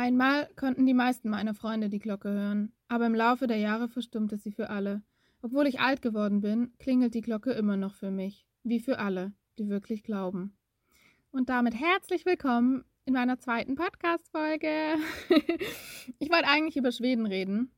Einmal 0.00 0.48
konnten 0.56 0.86
die 0.86 0.94
meisten 0.94 1.28
meiner 1.28 1.52
Freunde 1.52 1.90
die 1.90 1.98
Glocke 1.98 2.30
hören, 2.30 2.72
aber 2.88 3.04
im 3.04 3.14
Laufe 3.14 3.46
der 3.46 3.58
Jahre 3.58 3.86
verstummte 3.86 4.38
sie 4.38 4.50
für 4.50 4.70
alle. 4.70 5.02
Obwohl 5.42 5.66
ich 5.66 5.80
alt 5.80 6.00
geworden 6.00 6.40
bin, 6.40 6.72
klingelt 6.78 7.12
die 7.12 7.20
Glocke 7.20 7.50
immer 7.50 7.76
noch 7.76 7.92
für 7.92 8.10
mich, 8.10 8.46
wie 8.62 8.80
für 8.80 8.98
alle, 8.98 9.34
die 9.58 9.68
wirklich 9.68 10.02
glauben. 10.02 10.56
Und 11.32 11.50
damit 11.50 11.74
herzlich 11.78 12.24
willkommen 12.24 12.82
in 13.04 13.12
meiner 13.12 13.38
zweiten 13.40 13.74
Podcast-Folge. 13.74 14.94
ich 16.18 16.30
wollte 16.30 16.48
eigentlich 16.48 16.78
über 16.78 16.92
Schweden 16.92 17.26
reden, 17.26 17.70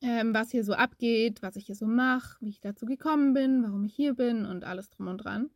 ähm, 0.00 0.32
was 0.32 0.50
hier 0.50 0.64
so 0.64 0.72
abgeht, 0.72 1.42
was 1.42 1.56
ich 1.56 1.66
hier 1.66 1.76
so 1.76 1.86
mache, 1.86 2.38
wie 2.40 2.48
ich 2.48 2.62
dazu 2.62 2.86
gekommen 2.86 3.34
bin, 3.34 3.62
warum 3.62 3.84
ich 3.84 3.94
hier 3.94 4.14
bin 4.14 4.46
und 4.46 4.64
alles 4.64 4.88
drum 4.88 5.08
und 5.08 5.18
dran. 5.18 5.50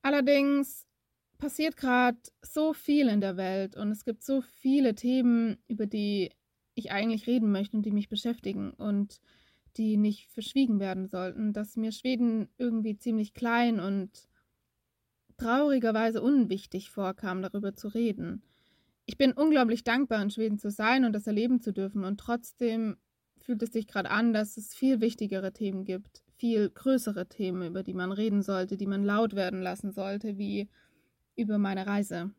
Allerdings 0.00 0.86
passiert 1.42 1.76
gerade 1.76 2.18
so 2.40 2.72
viel 2.72 3.08
in 3.08 3.20
der 3.20 3.36
Welt 3.36 3.76
und 3.76 3.90
es 3.90 4.04
gibt 4.04 4.22
so 4.22 4.42
viele 4.42 4.94
Themen, 4.94 5.58
über 5.66 5.86
die 5.86 6.30
ich 6.76 6.92
eigentlich 6.92 7.26
reden 7.26 7.50
möchte 7.50 7.76
und 7.76 7.84
die 7.84 7.90
mich 7.90 8.08
beschäftigen 8.08 8.70
und 8.70 9.20
die 9.76 9.96
nicht 9.96 10.30
verschwiegen 10.30 10.78
werden 10.78 11.08
sollten, 11.08 11.52
dass 11.52 11.76
mir 11.76 11.90
Schweden 11.90 12.48
irgendwie 12.58 12.96
ziemlich 12.96 13.34
klein 13.34 13.80
und 13.80 14.28
traurigerweise 15.36 16.22
unwichtig 16.22 16.90
vorkam, 16.90 17.42
darüber 17.42 17.74
zu 17.74 17.88
reden. 17.88 18.44
Ich 19.04 19.18
bin 19.18 19.32
unglaublich 19.32 19.82
dankbar, 19.82 20.22
in 20.22 20.30
Schweden 20.30 20.58
zu 20.58 20.70
sein 20.70 21.04
und 21.04 21.12
das 21.12 21.26
erleben 21.26 21.60
zu 21.60 21.72
dürfen 21.72 22.04
und 22.04 22.20
trotzdem 22.20 22.98
fühlt 23.40 23.64
es 23.64 23.72
sich 23.72 23.88
gerade 23.88 24.12
an, 24.12 24.32
dass 24.32 24.56
es 24.56 24.76
viel 24.76 25.00
wichtigere 25.00 25.52
Themen 25.52 25.84
gibt, 25.84 26.22
viel 26.36 26.70
größere 26.70 27.28
Themen, 27.28 27.66
über 27.66 27.82
die 27.82 27.94
man 27.94 28.12
reden 28.12 28.42
sollte, 28.42 28.76
die 28.76 28.86
man 28.86 29.02
laut 29.02 29.34
werden 29.34 29.60
lassen 29.60 29.90
sollte, 29.90 30.38
wie 30.38 30.68
über 31.36 31.58
meine 31.58 31.86
Reise. 31.86 32.30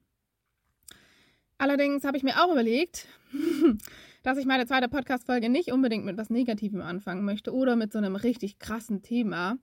Allerdings 1.58 2.04
habe 2.04 2.18
ich 2.18 2.24
mir 2.24 2.44
auch 2.44 2.52
überlegt, 2.52 3.08
dass 4.24 4.38
ich 4.38 4.46
meine 4.46 4.66
zweite 4.66 4.90
Podcast-Folge 4.90 5.50
nicht 5.50 5.72
unbedingt 5.72 6.06
mit 6.06 6.18
was 6.18 6.30
Negativem 6.30 6.82
anfangen 6.82 7.26
möchte 7.26 7.54
oder 7.54 7.76
mit 7.76 7.92
so 7.92 8.00
einem 8.00 8.16
richtig 8.16 8.60
krassen 8.60 9.02
Thema. 9.02 9.58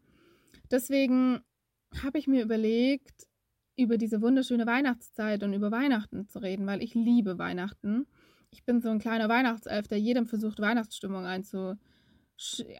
Deswegen 0.70 1.41
habe 2.03 2.19
ich 2.19 2.27
mir 2.27 2.42
überlegt, 2.42 3.27
über 3.77 3.97
diese 3.97 4.20
wunderschöne 4.20 4.67
Weihnachtszeit 4.67 5.42
und 5.42 5.53
über 5.53 5.70
Weihnachten 5.70 6.28
zu 6.28 6.39
reden, 6.39 6.67
weil 6.67 6.83
ich 6.83 6.94
liebe 6.94 7.39
Weihnachten. 7.39 8.06
Ich 8.50 8.65
bin 8.65 8.81
so 8.81 8.91
ein 8.91 8.98
kleiner 8.98 9.28
Weihnachtself, 9.28 9.89
der 9.89 9.98
jedem 9.98 10.27
versucht, 10.27 10.61
Weihnachtsstimmung 10.61 11.25
einzu, 11.25 11.77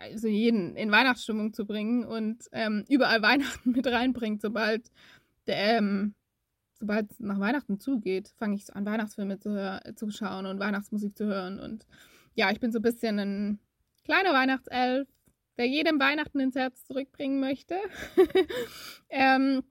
also 0.01 0.29
jeden 0.29 0.77
in 0.77 0.91
Weihnachtsstimmung 0.91 1.53
zu 1.53 1.67
bringen 1.67 2.05
und 2.05 2.45
ähm, 2.53 2.85
überall 2.89 3.23
Weihnachten 3.23 3.71
mit 3.71 3.87
reinbringt, 3.87 4.41
sobald 4.41 4.91
der, 5.47 5.79
ähm, 5.79 6.15
sobald 6.81 7.11
es 7.11 7.21
nach 7.21 7.39
Weihnachten 7.39 7.79
zugeht, 7.79 8.33
fange 8.39 8.57
ich 8.57 8.65
so 8.65 8.73
an, 8.73 8.87
Weihnachtsfilme 8.87 9.39
zu, 9.39 9.81
zu 9.95 10.11
schauen 10.11 10.47
und 10.47 10.59
Weihnachtsmusik 10.59 11.17
zu 11.17 11.27
hören. 11.27 11.61
Und 11.61 11.87
ja, 12.35 12.51
ich 12.51 12.59
bin 12.59 12.73
so 12.73 12.79
ein 12.79 12.83
bisschen 12.83 13.19
ein 13.19 13.61
kleiner 14.05 14.33
Weihnachtself, 14.33 15.07
der 15.59 15.67
jedem 15.67 16.01
Weihnachten 16.01 16.41
ins 16.41 16.57
Herz 16.57 16.85
zurückbringen 16.87 17.39
möchte. 17.39 17.77
ähm, 19.11 19.63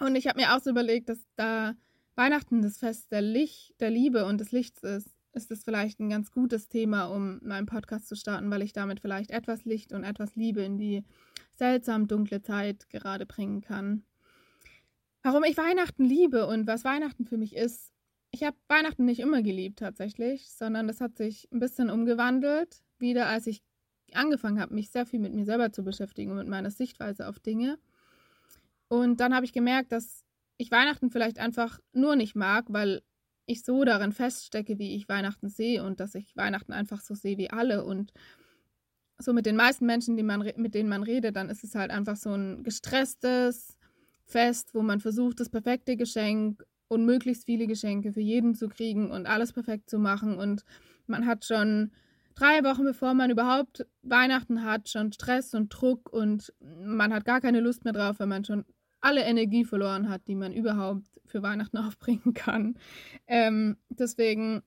und 0.00 0.16
ich 0.16 0.26
habe 0.26 0.40
mir 0.40 0.54
auch 0.56 0.62
so 0.62 0.70
überlegt, 0.70 1.10
dass 1.10 1.20
da 1.36 1.76
Weihnachten 2.14 2.62
das 2.62 2.78
Fest 2.78 3.12
der 3.12 3.22
Licht, 3.22 3.74
der 3.80 3.90
Liebe 3.90 4.24
und 4.24 4.40
des 4.40 4.50
Lichts 4.50 4.82
ist, 4.82 5.10
ist 5.34 5.50
es 5.50 5.62
vielleicht 5.62 6.00
ein 6.00 6.08
ganz 6.08 6.30
gutes 6.30 6.68
Thema, 6.68 7.04
um 7.04 7.38
meinen 7.42 7.66
Podcast 7.66 8.08
zu 8.08 8.16
starten, 8.16 8.50
weil 8.50 8.62
ich 8.62 8.72
damit 8.72 9.00
vielleicht 9.00 9.30
etwas 9.30 9.66
Licht 9.66 9.92
und 9.92 10.02
etwas 10.02 10.34
Liebe 10.34 10.62
in 10.62 10.78
die 10.78 11.04
seltsam 11.54 12.08
dunkle 12.08 12.40
Zeit 12.40 12.88
gerade 12.88 13.26
bringen 13.26 13.60
kann. 13.60 14.04
Warum 15.26 15.42
ich 15.42 15.56
Weihnachten 15.56 16.04
liebe 16.04 16.46
und 16.46 16.68
was 16.68 16.84
Weihnachten 16.84 17.24
für 17.24 17.36
mich 17.36 17.56
ist. 17.56 17.92
Ich 18.30 18.44
habe 18.44 18.56
Weihnachten 18.68 19.04
nicht 19.04 19.18
immer 19.18 19.42
geliebt 19.42 19.80
tatsächlich, 19.80 20.52
sondern 20.52 20.86
das 20.86 21.00
hat 21.00 21.16
sich 21.16 21.48
ein 21.50 21.58
bisschen 21.58 21.90
umgewandelt, 21.90 22.84
wieder 23.00 23.26
als 23.26 23.48
ich 23.48 23.60
angefangen 24.12 24.60
habe, 24.60 24.72
mich 24.72 24.92
sehr 24.92 25.04
viel 25.04 25.18
mit 25.18 25.34
mir 25.34 25.44
selber 25.44 25.72
zu 25.72 25.82
beschäftigen 25.82 26.30
und 26.30 26.36
mit 26.36 26.46
meiner 26.46 26.70
Sichtweise 26.70 27.26
auf 27.26 27.40
Dinge. 27.40 27.76
Und 28.86 29.18
dann 29.18 29.34
habe 29.34 29.44
ich 29.44 29.52
gemerkt, 29.52 29.90
dass 29.90 30.24
ich 30.58 30.70
Weihnachten 30.70 31.10
vielleicht 31.10 31.40
einfach 31.40 31.80
nur 31.92 32.14
nicht 32.14 32.36
mag, 32.36 32.66
weil 32.68 33.02
ich 33.46 33.64
so 33.64 33.82
darin 33.82 34.12
feststecke, 34.12 34.78
wie 34.78 34.94
ich 34.94 35.08
Weihnachten 35.08 35.48
sehe 35.48 35.82
und 35.82 35.98
dass 35.98 36.14
ich 36.14 36.36
Weihnachten 36.36 36.72
einfach 36.72 37.00
so 37.00 37.16
sehe 37.16 37.36
wie 37.36 37.50
alle 37.50 37.84
und 37.84 38.12
so 39.18 39.32
mit 39.32 39.46
den 39.46 39.56
meisten 39.56 39.86
Menschen, 39.86 40.16
die 40.16 40.22
man, 40.22 40.48
mit 40.54 40.76
denen 40.76 40.88
man 40.88 41.02
redet, 41.02 41.34
dann 41.34 41.50
ist 41.50 41.64
es 41.64 41.74
halt 41.74 41.90
einfach 41.90 42.14
so 42.14 42.32
ein 42.32 42.62
gestresstes, 42.62 43.75
Fest, 44.26 44.74
wo 44.74 44.82
man 44.82 45.00
versucht, 45.00 45.40
das 45.40 45.48
perfekte 45.48 45.96
Geschenk 45.96 46.64
und 46.88 47.04
möglichst 47.04 47.46
viele 47.46 47.66
Geschenke 47.66 48.12
für 48.12 48.20
jeden 48.20 48.54
zu 48.54 48.68
kriegen 48.68 49.10
und 49.10 49.26
alles 49.26 49.52
perfekt 49.52 49.88
zu 49.88 49.98
machen. 49.98 50.36
Und 50.36 50.64
man 51.06 51.26
hat 51.26 51.44
schon 51.44 51.92
drei 52.34 52.62
Wochen 52.64 52.84
bevor 52.84 53.14
man 53.14 53.30
überhaupt 53.30 53.86
Weihnachten 54.02 54.62
hat, 54.62 54.88
schon 54.88 55.12
Stress 55.12 55.54
und 55.54 55.70
Druck 55.70 56.12
und 56.12 56.52
man 56.60 57.12
hat 57.12 57.24
gar 57.24 57.40
keine 57.40 57.60
Lust 57.60 57.84
mehr 57.84 57.92
drauf, 57.92 58.18
weil 58.18 58.26
man 58.26 58.44
schon 58.44 58.64
alle 59.00 59.22
Energie 59.24 59.64
verloren 59.64 60.08
hat, 60.08 60.26
die 60.26 60.34
man 60.34 60.52
überhaupt 60.52 61.06
für 61.24 61.42
Weihnachten 61.42 61.76
aufbringen 61.78 62.34
kann. 62.34 62.78
Ähm, 63.26 63.76
deswegen 63.88 64.62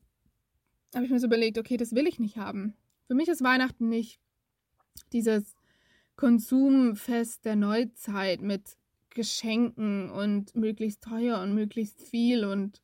habe 0.96 1.06
ich 1.06 1.12
mir 1.12 1.20
so 1.20 1.28
überlegt, 1.28 1.58
okay, 1.58 1.78
das 1.78 1.94
will 1.94 2.08
ich 2.08 2.20
nicht 2.20 2.38
haben. 2.38 2.74
Für 3.08 3.14
mich 3.14 3.28
ist 3.28 3.44
Weihnachten 3.44 3.90
nicht 3.90 4.20
dieses 5.14 5.56
Konsumfest 6.16 7.46
der 7.46 7.56
Neuzeit 7.56 8.42
mit 8.42 8.79
Geschenken 9.10 10.10
und 10.10 10.56
möglichst 10.56 11.04
teuer 11.04 11.42
und 11.42 11.54
möglichst 11.54 12.02
viel 12.02 12.46
und 12.46 12.82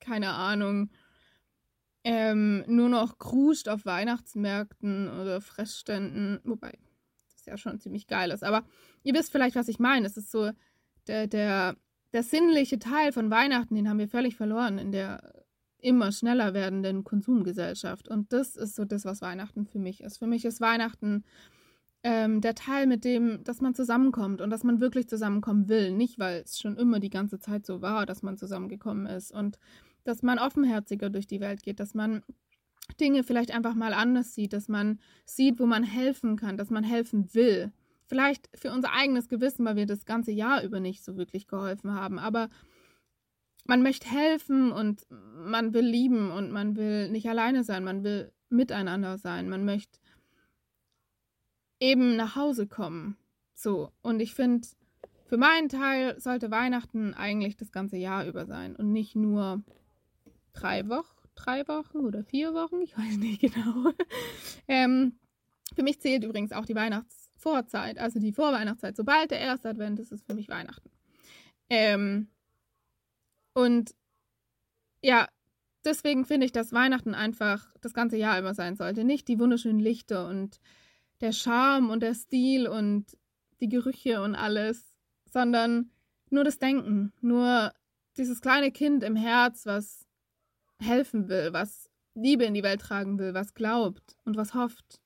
keine 0.00 0.32
Ahnung, 0.32 0.90
ähm, 2.04 2.64
nur 2.68 2.88
noch 2.88 3.18
kruscht 3.18 3.68
auf 3.68 3.84
Weihnachtsmärkten 3.84 5.08
oder 5.08 5.40
Fressständen, 5.40 6.40
wobei 6.44 6.78
das 7.32 7.46
ja 7.46 7.56
schon 7.56 7.80
ziemlich 7.80 8.06
geil 8.06 8.30
ist. 8.30 8.44
Aber 8.44 8.64
ihr 9.02 9.14
wisst 9.14 9.32
vielleicht, 9.32 9.56
was 9.56 9.68
ich 9.68 9.80
meine. 9.80 10.06
Es 10.06 10.16
ist 10.16 10.30
so 10.30 10.52
der, 11.08 11.26
der, 11.26 11.76
der 12.12 12.22
sinnliche 12.22 12.78
Teil 12.78 13.12
von 13.12 13.30
Weihnachten, 13.30 13.74
den 13.74 13.88
haben 13.88 13.98
wir 13.98 14.08
völlig 14.08 14.36
verloren 14.36 14.78
in 14.78 14.92
der 14.92 15.46
immer 15.78 16.12
schneller 16.12 16.54
werdenden 16.54 17.04
Konsumgesellschaft. 17.04 18.08
Und 18.08 18.32
das 18.32 18.56
ist 18.56 18.76
so 18.76 18.84
das, 18.84 19.04
was 19.04 19.20
Weihnachten 19.20 19.66
für 19.66 19.78
mich 19.78 20.00
ist. 20.00 20.18
Für 20.18 20.26
mich 20.26 20.44
ist 20.44 20.60
Weihnachten 20.60 21.24
ähm, 22.08 22.40
der 22.40 22.54
Teil, 22.54 22.86
mit 22.86 23.04
dem, 23.04 23.42
dass 23.42 23.60
man 23.60 23.74
zusammenkommt 23.74 24.40
und 24.40 24.50
dass 24.50 24.62
man 24.62 24.80
wirklich 24.80 25.08
zusammenkommen 25.08 25.68
will. 25.68 25.90
Nicht, 25.90 26.20
weil 26.20 26.42
es 26.42 26.56
schon 26.56 26.76
immer 26.76 27.00
die 27.00 27.10
ganze 27.10 27.40
Zeit 27.40 27.66
so 27.66 27.82
war, 27.82 28.06
dass 28.06 28.22
man 28.22 28.36
zusammengekommen 28.36 29.06
ist 29.06 29.32
und 29.32 29.58
dass 30.04 30.22
man 30.22 30.38
offenherziger 30.38 31.10
durch 31.10 31.26
die 31.26 31.40
Welt 31.40 31.64
geht, 31.64 31.80
dass 31.80 31.94
man 31.94 32.22
Dinge 33.00 33.24
vielleicht 33.24 33.50
einfach 33.50 33.74
mal 33.74 33.92
anders 33.92 34.36
sieht, 34.36 34.52
dass 34.52 34.68
man 34.68 35.00
sieht, 35.24 35.58
wo 35.58 35.66
man 35.66 35.82
helfen 35.82 36.36
kann, 36.36 36.56
dass 36.56 36.70
man 36.70 36.84
helfen 36.84 37.34
will. 37.34 37.72
Vielleicht 38.04 38.48
für 38.54 38.70
unser 38.70 38.92
eigenes 38.92 39.28
Gewissen, 39.28 39.64
weil 39.64 39.74
wir 39.74 39.86
das 39.86 40.04
ganze 40.04 40.30
Jahr 40.30 40.62
über 40.62 40.78
nicht 40.78 41.02
so 41.02 41.16
wirklich 41.16 41.48
geholfen 41.48 41.92
haben. 41.92 42.20
Aber 42.20 42.50
man 43.64 43.82
möchte 43.82 44.08
helfen 44.08 44.70
und 44.70 45.08
man 45.10 45.74
will 45.74 45.84
lieben 45.84 46.30
und 46.30 46.52
man 46.52 46.76
will 46.76 47.10
nicht 47.10 47.28
alleine 47.28 47.64
sein, 47.64 47.82
man 47.82 48.04
will 48.04 48.30
miteinander 48.48 49.18
sein, 49.18 49.48
man 49.48 49.64
möchte 49.64 49.98
eben 51.80 52.16
nach 52.16 52.36
Hause 52.36 52.66
kommen. 52.66 53.16
So, 53.54 53.90
und 54.02 54.20
ich 54.20 54.34
finde, 54.34 54.66
für 55.26 55.36
meinen 55.36 55.68
Teil 55.68 56.20
sollte 56.20 56.50
Weihnachten 56.50 57.14
eigentlich 57.14 57.56
das 57.56 57.72
ganze 57.72 57.96
Jahr 57.96 58.26
über 58.26 58.46
sein 58.46 58.76
und 58.76 58.92
nicht 58.92 59.16
nur 59.16 59.62
drei 60.52 60.88
Wochen, 60.88 61.28
drei 61.34 61.66
Wochen 61.68 61.98
oder 61.98 62.24
vier 62.24 62.54
Wochen, 62.54 62.80
ich 62.80 62.96
weiß 62.96 63.16
nicht 63.16 63.40
genau. 63.54 63.92
ähm, 64.68 65.18
für 65.74 65.82
mich 65.82 66.00
zählt 66.00 66.24
übrigens 66.24 66.52
auch 66.52 66.64
die 66.64 66.74
Weihnachtsvorzeit, 66.74 67.98
also 67.98 68.20
die 68.20 68.32
Vorweihnachtszeit. 68.32 68.96
Sobald 68.96 69.30
der 69.30 69.40
erste 69.40 69.68
Advent 69.68 69.98
ist, 69.98 70.12
ist 70.12 70.24
für 70.24 70.34
mich 70.34 70.48
Weihnachten. 70.48 70.90
Ähm, 71.68 72.28
und 73.52 73.94
ja, 75.02 75.28
deswegen 75.84 76.24
finde 76.24 76.46
ich, 76.46 76.52
dass 76.52 76.72
Weihnachten 76.72 77.14
einfach 77.14 77.74
das 77.80 77.94
ganze 77.94 78.16
Jahr 78.16 78.38
über 78.38 78.54
sein 78.54 78.76
sollte. 78.76 79.04
Nicht 79.04 79.28
die 79.28 79.38
wunderschönen 79.38 79.80
Lichter 79.80 80.28
und 80.28 80.60
der 81.20 81.32
Charme 81.32 81.90
und 81.90 82.00
der 82.00 82.14
Stil 82.14 82.66
und 82.66 83.16
die 83.60 83.68
Gerüche 83.68 84.22
und 84.22 84.34
alles, 84.34 84.94
sondern 85.30 85.90
nur 86.30 86.44
das 86.44 86.58
Denken, 86.58 87.12
nur 87.20 87.72
dieses 88.16 88.40
kleine 88.40 88.70
Kind 88.70 89.02
im 89.02 89.16
Herz, 89.16 89.66
was 89.66 90.06
helfen 90.78 91.28
will, 91.28 91.52
was 91.52 91.88
Liebe 92.14 92.44
in 92.44 92.54
die 92.54 92.62
Welt 92.62 92.80
tragen 92.80 93.18
will, 93.18 93.34
was 93.34 93.54
glaubt 93.54 94.16
und 94.24 94.36
was 94.36 94.54
hofft. 94.54 95.00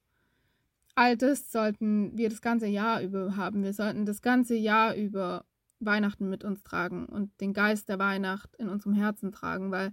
All 0.94 1.16
das 1.16 1.50
sollten 1.50 2.16
wir 2.16 2.28
das 2.28 2.40
ganze 2.40 2.66
Jahr 2.66 3.02
über 3.02 3.36
haben. 3.36 3.62
Wir 3.62 3.72
sollten 3.72 4.06
das 4.06 4.22
ganze 4.22 4.54
Jahr 4.54 4.94
über 4.94 5.44
Weihnachten 5.80 6.28
mit 6.28 6.44
uns 6.44 6.62
tragen 6.62 7.06
und 7.06 7.40
den 7.40 7.52
Geist 7.52 7.88
der 7.88 7.98
Weihnacht 7.98 8.54
in 8.56 8.68
unserem 8.68 8.94
Herzen 8.94 9.32
tragen, 9.32 9.70
weil 9.70 9.92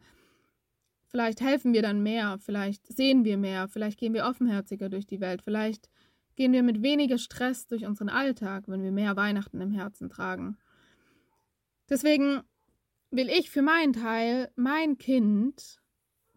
vielleicht 1.07 1.41
helfen 1.41 1.73
wir 1.73 1.81
dann 1.81 2.03
mehr, 2.03 2.37
vielleicht 2.39 2.85
sehen 2.87 3.23
wir 3.23 3.37
mehr, 3.37 3.67
vielleicht 3.67 3.99
gehen 3.99 4.13
wir 4.13 4.25
offenherziger 4.25 4.89
durch 4.89 5.05
die 5.05 5.19
Welt, 5.19 5.41
vielleicht 5.41 5.89
gehen 6.35 6.53
wir 6.53 6.63
mit 6.63 6.81
weniger 6.81 7.17
Stress 7.17 7.67
durch 7.67 7.85
unseren 7.85 8.09
Alltag, 8.09 8.65
wenn 8.67 8.83
wir 8.83 8.91
mehr 8.91 9.15
Weihnachten 9.15 9.59
im 9.59 9.71
Herzen 9.71 10.09
tragen. 10.09 10.57
Deswegen 11.89 12.41
will 13.11 13.29
ich 13.29 13.49
für 13.49 13.61
meinen 13.61 13.93
Teil 13.93 14.51
mein 14.55 14.97
Kind, 14.97 15.79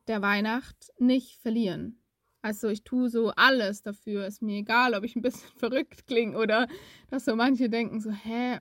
der 0.06 0.22
Weihnacht 0.22 0.90
nicht 0.98 1.36
verlieren. 1.40 2.00
Also 2.42 2.68
ich 2.68 2.84
tue 2.84 3.10
so 3.10 3.32
alles 3.36 3.82
dafür. 3.82 4.26
Ist 4.26 4.40
mir 4.40 4.58
egal, 4.58 4.94
ob 4.94 5.04
ich 5.04 5.16
ein 5.16 5.22
bisschen 5.22 5.50
verrückt 5.56 6.06
klinge 6.06 6.38
oder 6.38 6.66
dass 7.10 7.24
so 7.24 7.36
manche 7.36 7.68
denken 7.68 8.00
so, 8.00 8.10
hä, 8.10 8.58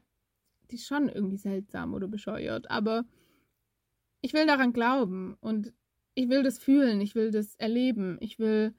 die 0.70 0.76
ist 0.76 0.88
schon 0.88 1.10
irgendwie 1.10 1.38
seltsam 1.38 1.94
oder 1.94 2.08
bescheuert. 2.08 2.70
Aber 2.70 3.06
ich 4.22 4.34
will 4.34 4.46
daran 4.46 4.74
glauben 4.74 5.38
und 5.40 5.74
ich 6.20 6.28
will 6.28 6.44
das 6.44 6.60
fühlen, 6.60 7.00
ich 7.00 7.16
will 7.16 7.32
das 7.32 7.56
erleben, 7.56 8.18
ich 8.20 8.40
will 8.40 8.76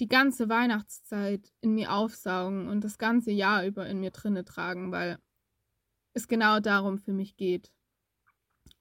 die 0.00 0.08
ganze 0.08 0.48
Weihnachtszeit 0.48 1.52
in 1.60 1.76
mir 1.76 1.92
aufsaugen 1.92 2.66
und 2.66 2.82
das 2.82 2.98
ganze 2.98 3.30
Jahr 3.30 3.64
über 3.64 3.86
in 3.86 4.00
mir 4.00 4.10
drinne 4.10 4.44
tragen, 4.44 4.90
weil 4.90 5.20
es 6.14 6.26
genau 6.26 6.58
darum 6.58 6.98
für 6.98 7.12
mich 7.12 7.36
geht. 7.36 7.70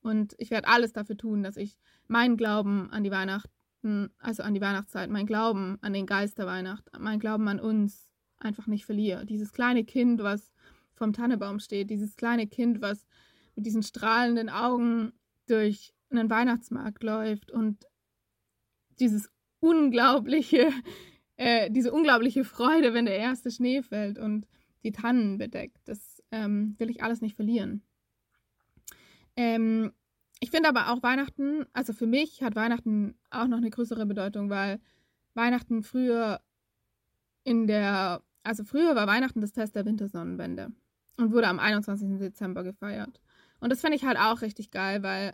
Und 0.01 0.33
ich 0.39 0.49
werde 0.49 0.69
alles 0.69 0.91
dafür 0.91 1.17
tun, 1.17 1.43
dass 1.43 1.55
ich 1.55 1.77
meinen 2.07 2.35
Glauben 2.35 2.89
an 2.89 3.03
die 3.03 3.11
Weihnachten, 3.11 4.09
also 4.17 4.41
an 4.41 4.55
die 4.55 4.61
Weihnachtszeit, 4.61 5.11
mein 5.11 5.27
Glauben 5.27 5.77
an 5.81 5.93
den 5.93 6.07
Geist 6.07 6.39
der 6.39 6.47
Weihnacht, 6.47 6.89
mein 6.97 7.19
Glauben 7.19 7.47
an 7.47 7.59
uns 7.59 8.09
einfach 8.39 8.65
nicht 8.65 8.87
verliere. 8.87 9.27
Dieses 9.27 9.51
kleine 9.51 9.83
Kind, 9.83 10.23
was 10.23 10.51
vom 10.95 11.13
Tannebaum 11.13 11.59
steht, 11.59 11.91
dieses 11.91 12.15
kleine 12.15 12.47
Kind, 12.47 12.81
was 12.81 13.05
mit 13.55 13.67
diesen 13.67 13.83
strahlenden 13.83 14.49
Augen 14.49 15.13
durch 15.45 15.93
einen 16.09 16.29
Weihnachtsmarkt 16.31 17.03
läuft 17.03 17.51
und 17.51 17.85
dieses 18.99 19.29
unglaubliche, 19.59 20.71
äh, 21.37 21.69
diese 21.71 21.91
unglaubliche 21.91 22.43
Freude, 22.43 22.93
wenn 22.93 23.05
der 23.05 23.17
erste 23.17 23.51
Schnee 23.51 23.81
fällt 23.81 24.17
und 24.19 24.47
die 24.83 24.91
Tannen 24.91 25.37
bedeckt. 25.37 25.77
Das 25.85 26.23
ähm, 26.31 26.75
will 26.77 26.89
ich 26.89 27.03
alles 27.03 27.21
nicht 27.21 27.35
verlieren. 27.35 27.81
Ähm, 29.35 29.91
ich 30.39 30.51
finde 30.51 30.69
aber 30.69 30.91
auch 30.91 31.03
Weihnachten, 31.03 31.65
also 31.73 31.91
für 31.93 32.07
mich 32.07 32.41
hat 32.41 32.55
Weihnachten 32.55 33.15
auch 33.29 33.47
noch 33.47 33.57
eine 33.57 33.69
größere 33.69 34.05
Bedeutung, 34.05 34.49
weil 34.49 34.79
Weihnachten 35.33 35.83
früher 35.83 36.41
in 37.43 37.67
der, 37.67 38.23
also 38.43 38.63
früher 38.63 38.95
war 38.95 39.07
Weihnachten 39.07 39.41
das 39.41 39.51
Test 39.51 39.75
der 39.75 39.85
Wintersonnenwende 39.85 40.71
und 41.17 41.31
wurde 41.33 41.47
am 41.47 41.59
21. 41.59 42.19
Dezember 42.19 42.63
gefeiert. 42.63 43.19
Und 43.59 43.71
das 43.71 43.81
finde 43.81 43.97
ich 43.97 44.05
halt 44.05 44.17
auch 44.17 44.41
richtig 44.41 44.71
geil, 44.71 45.03
weil 45.03 45.33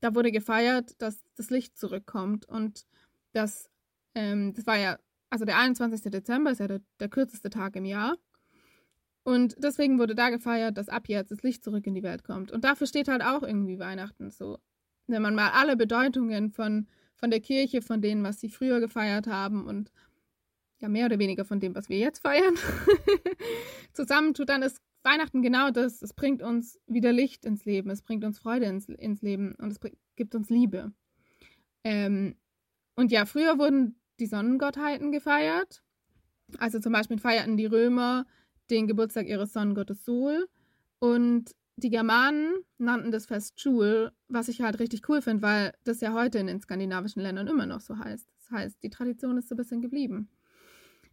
da 0.00 0.14
wurde 0.14 0.32
gefeiert, 0.32 1.00
dass 1.00 1.22
das 1.36 1.50
Licht 1.50 1.76
zurückkommt 1.76 2.46
und 2.46 2.86
dass, 3.32 3.70
ähm, 4.14 4.54
das 4.54 4.66
war 4.66 4.76
ja, 4.76 4.98
also 5.30 5.44
der 5.44 5.58
21. 5.58 6.10
Dezember 6.10 6.50
ist 6.50 6.60
ja 6.60 6.68
der, 6.68 6.80
der 7.00 7.08
kürzeste 7.08 7.50
Tag 7.50 7.76
im 7.76 7.84
Jahr. 7.84 8.16
Und 9.24 9.56
deswegen 9.58 9.98
wurde 9.98 10.14
da 10.14 10.30
gefeiert, 10.30 10.78
dass 10.78 10.88
ab 10.88 11.08
jetzt 11.08 11.30
das 11.30 11.42
Licht 11.42 11.62
zurück 11.62 11.86
in 11.86 11.94
die 11.94 12.02
Welt 12.02 12.24
kommt. 12.24 12.50
Und 12.50 12.64
dafür 12.64 12.86
steht 12.86 13.08
halt 13.08 13.22
auch 13.22 13.42
irgendwie 13.42 13.78
Weihnachten 13.78 14.30
so. 14.30 14.58
Wenn 15.06 15.20
man 15.20 15.34
mal 15.34 15.50
alle 15.50 15.76
Bedeutungen 15.76 16.50
von, 16.50 16.86
von 17.14 17.30
der 17.30 17.40
Kirche, 17.40 17.82
von 17.82 18.00
denen, 18.00 18.24
was 18.24 18.40
sie 18.40 18.48
früher 18.48 18.80
gefeiert 18.80 19.26
haben 19.26 19.66
und 19.66 19.90
ja 20.80 20.88
mehr 20.88 21.06
oder 21.06 21.18
weniger 21.18 21.44
von 21.44 21.60
dem, 21.60 21.74
was 21.74 21.88
wir 21.88 21.98
jetzt 21.98 22.20
feiern, 22.20 22.54
zusammentut, 23.92 24.48
dann 24.48 24.62
ist 24.62 24.80
Weihnachten 25.08 25.42
genau 25.42 25.70
das. 25.70 26.02
Es 26.02 26.12
bringt 26.12 26.42
uns 26.42 26.78
wieder 26.86 27.12
Licht 27.12 27.44
ins 27.44 27.64
Leben, 27.64 27.90
es 27.90 28.02
bringt 28.02 28.24
uns 28.24 28.38
Freude 28.38 28.66
ins, 28.66 28.88
ins 28.88 29.22
Leben 29.22 29.54
und 29.56 29.70
es 29.70 29.80
gibt 30.16 30.34
uns 30.34 30.50
Liebe. 30.50 30.92
Ähm, 31.84 32.36
und 32.94 33.10
ja, 33.10 33.24
früher 33.24 33.58
wurden 33.58 33.98
die 34.20 34.26
Sonnengottheiten 34.26 35.12
gefeiert. 35.12 35.82
Also 36.58 36.80
zum 36.80 36.92
Beispiel 36.92 37.18
feierten 37.18 37.56
die 37.56 37.66
Römer 37.66 38.26
den 38.70 38.86
Geburtstag 38.86 39.26
ihres 39.26 39.52
Sonnengottes 39.52 40.04
Sol 40.04 40.48
und 40.98 41.54
die 41.76 41.90
Germanen 41.90 42.54
nannten 42.78 43.12
das 43.12 43.26
Fest 43.26 43.60
Schul, 43.60 44.10
was 44.28 44.48
ich 44.48 44.60
halt 44.60 44.80
richtig 44.80 45.08
cool 45.08 45.22
finde, 45.22 45.42
weil 45.42 45.72
das 45.84 46.00
ja 46.00 46.12
heute 46.12 46.38
in 46.38 46.48
den 46.48 46.60
skandinavischen 46.60 47.22
Ländern 47.22 47.46
immer 47.46 47.66
noch 47.66 47.80
so 47.80 47.98
heißt. 47.98 48.28
Das 48.38 48.50
heißt, 48.50 48.82
die 48.82 48.90
Tradition 48.90 49.38
ist 49.38 49.48
so 49.48 49.54
ein 49.54 49.58
bisschen 49.58 49.80
geblieben. 49.80 50.28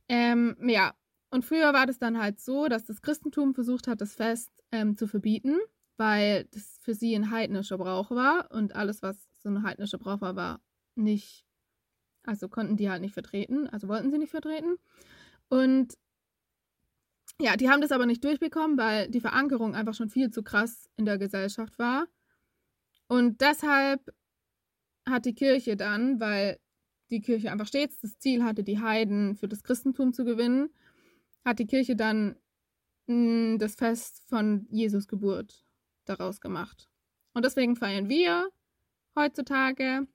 Ähm, 0.09 0.56
ja, 0.68 0.94
und 1.35 1.43
früher 1.43 1.73
war 1.73 1.85
das 1.85 1.99
dann 1.99 2.17
halt 2.17 2.39
so, 2.39 2.69
dass 2.69 2.85
das 2.85 3.01
Christentum 3.01 3.53
versucht 3.53 3.87
hat, 3.87 3.99
das 3.99 4.15
Fest 4.15 4.63
ähm, 4.71 4.95
zu 4.95 5.05
verbieten, 5.05 5.57
weil 5.97 6.45
das 6.45 6.77
für 6.79 6.93
sie 6.93 7.13
ein 7.13 7.29
heidnischer 7.29 7.77
Brauch 7.77 8.09
war 8.09 8.49
und 8.51 8.73
alles, 8.73 9.01
was 9.01 9.17
so 9.43 9.49
ein 9.49 9.61
heidnischer 9.61 9.97
Brauch 9.97 10.21
war, 10.21 10.37
war 10.37 10.61
nicht, 10.95 11.45
also 12.23 12.47
konnten 12.47 12.77
die 12.77 12.89
halt 12.89 13.01
nicht 13.01 13.13
vertreten, 13.13 13.67
also 13.67 13.89
wollten 13.89 14.11
sie 14.11 14.17
nicht 14.17 14.29
vertreten. 14.29 14.77
Und 15.49 15.95
ja, 17.41 17.57
die 17.57 17.69
haben 17.69 17.81
das 17.81 17.91
aber 17.91 18.05
nicht 18.05 18.23
durchbekommen, 18.23 18.77
weil 18.77 19.09
die 19.09 19.19
Verankerung 19.19 19.75
einfach 19.75 19.93
schon 19.93 20.09
viel 20.09 20.31
zu 20.31 20.41
krass 20.41 20.89
in 20.95 21.03
der 21.03 21.17
Gesellschaft 21.17 21.77
war. 21.77 22.07
Und 23.09 23.41
deshalb 23.41 24.09
hat 25.05 25.25
die 25.25 25.35
Kirche 25.35 25.75
dann, 25.75 26.21
weil 26.21 26.61
die 27.09 27.19
Kirche 27.19 27.51
einfach 27.51 27.67
stets 27.67 27.99
das 27.99 28.19
Ziel 28.19 28.41
hatte, 28.45 28.63
die 28.63 28.79
Heiden 28.79 29.35
für 29.35 29.49
das 29.49 29.63
Christentum 29.63 30.13
zu 30.13 30.23
gewinnen, 30.23 30.69
hat 31.45 31.59
die 31.59 31.68
Kirche 31.68 31.95
dann 31.95 32.36
mh, 33.07 33.13
hm, 33.53 33.59
das 33.59 33.75
Fest 33.75 34.24
von 34.27 34.68
Jesus 34.69 35.07
Geburt 35.07 35.65
daraus 36.06 36.42
gemacht. 36.42 36.89
Und 37.33 37.45
deswegen 37.45 37.75
feiern 37.75 38.09
wir 38.09 38.50
heutzutage 39.15 40.07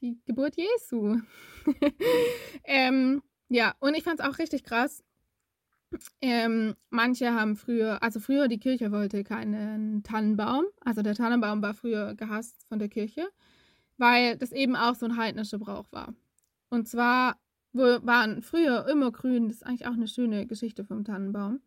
die 0.00 0.18
Geburt 0.26 0.56
Jesu. 0.56 1.20
ähm, 2.64 3.22
ja, 3.48 3.74
und 3.80 3.94
ich 3.94 4.04
fand 4.04 4.20
es 4.20 4.26
auch 4.26 4.38
richtig 4.38 4.64
krass. 4.64 5.02
Ähm, 6.20 6.74
manche 6.90 7.32
haben 7.32 7.56
früher, 7.56 8.02
also 8.02 8.18
früher 8.18 8.48
die 8.48 8.58
Kirche 8.58 8.90
wollte 8.90 9.24
keinen 9.24 10.02
Tannenbaum. 10.02 10.64
Also 10.80 11.02
der 11.02 11.14
Tannenbaum 11.14 11.62
war 11.62 11.74
früher 11.74 12.14
gehasst 12.14 12.66
von 12.68 12.78
der 12.78 12.88
Kirche, 12.88 13.28
weil 13.96 14.36
das 14.36 14.52
eben 14.52 14.76
auch 14.76 14.94
so 14.94 15.06
ein 15.06 15.16
heidnischer 15.16 15.58
Brauch 15.58 15.90
war. 15.92 16.14
Und 16.68 16.88
zwar 16.88 17.38
waren 17.74 18.42
früher 18.42 18.86
immer 18.88 19.10
grün, 19.10 19.48
das 19.48 19.58
ist 19.58 19.66
eigentlich 19.66 19.86
auch 19.86 19.92
eine 19.92 20.08
schöne 20.08 20.46
Geschichte 20.46 20.84
vom 20.84 21.04
Tannenbaum. 21.04 21.60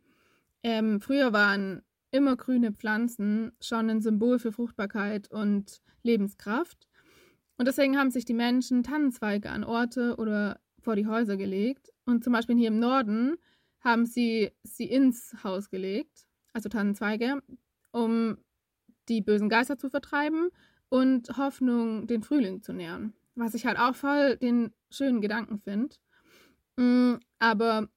Ähm, 0.63 1.01
früher 1.01 1.33
waren 1.33 1.81
immer 2.11 2.35
grüne 2.35 2.71
Pflanzen 2.71 3.51
schon 3.61 3.89
ein 3.89 4.01
Symbol 4.01 4.39
für 4.39 4.51
Fruchtbarkeit 4.51 5.29
und 5.31 5.81
Lebenskraft. 6.03 6.87
Und 7.57 7.67
deswegen 7.67 7.97
haben 7.97 8.11
sich 8.11 8.25
die 8.25 8.33
Menschen 8.33 8.83
Tannenzweige 8.83 9.49
an 9.49 9.63
Orte 9.63 10.15
oder 10.17 10.59
vor 10.79 10.95
die 10.95 11.07
Häuser 11.07 11.37
gelegt. 11.37 11.91
Und 12.05 12.23
zum 12.23 12.33
Beispiel 12.33 12.57
hier 12.57 12.69
im 12.69 12.79
Norden 12.79 13.35
haben 13.81 14.05
sie 14.05 14.51
sie 14.63 14.85
ins 14.85 15.35
Haus 15.43 15.69
gelegt, 15.69 16.27
also 16.53 16.69
Tannenzweige, 16.69 17.41
um 17.91 18.37
die 19.09 19.21
bösen 19.21 19.49
Geister 19.49 19.77
zu 19.77 19.89
vertreiben 19.89 20.49
und 20.89 21.37
Hoffnung, 21.37 22.07
den 22.07 22.23
Frühling 22.23 22.61
zu 22.61 22.73
nähern 22.73 23.13
was 23.37 23.53
ich 23.53 23.65
halt 23.65 23.79
auch 23.79 23.95
voll 23.95 24.37
den 24.37 24.73
schönen 24.89 25.21
Gedanken 25.21 25.59
finde. 25.59 25.95
Mm, 26.77 27.15
aber 27.39 27.87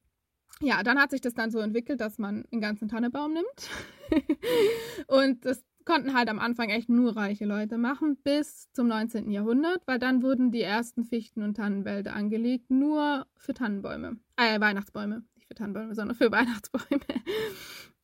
ja, 0.61 0.83
dann 0.83 0.99
hat 0.99 1.11
sich 1.11 1.21
das 1.21 1.35
dann 1.35 1.51
so 1.51 1.59
entwickelt, 1.59 2.01
dass 2.01 2.19
man 2.19 2.45
den 2.53 2.61
ganzen 2.61 2.89
Tannebaum 2.89 3.33
nimmt. 3.33 3.71
und 5.07 5.45
das 5.45 5.65
konnten 5.85 6.15
halt 6.15 6.29
am 6.29 6.39
Anfang 6.39 6.69
echt 6.69 6.89
nur 6.89 7.17
reiche 7.17 7.47
Leute 7.47 7.79
machen, 7.79 8.17
bis 8.23 8.71
zum 8.73 8.87
19. 8.89 9.31
Jahrhundert, 9.31 9.83
weil 9.87 9.99
dann 9.99 10.23
wurden 10.23 10.53
die 10.53 10.63
ersten 10.63 11.05
Fichten- 11.05 11.43
und 11.43 11.57
Tannenwälder 11.57 12.15
angelegt, 12.15 12.71
nur 12.71 13.27
für 13.37 13.55
Tannenbäume. 13.55 14.19
Äh, 14.37 14.61
Weihnachtsbäume. 14.61 15.25
Nicht 15.35 15.49
für 15.49 15.55
Tannenbäume, 15.55 15.95
sondern 15.95 16.17
für 16.17 16.31
Weihnachtsbäume. 16.33 17.01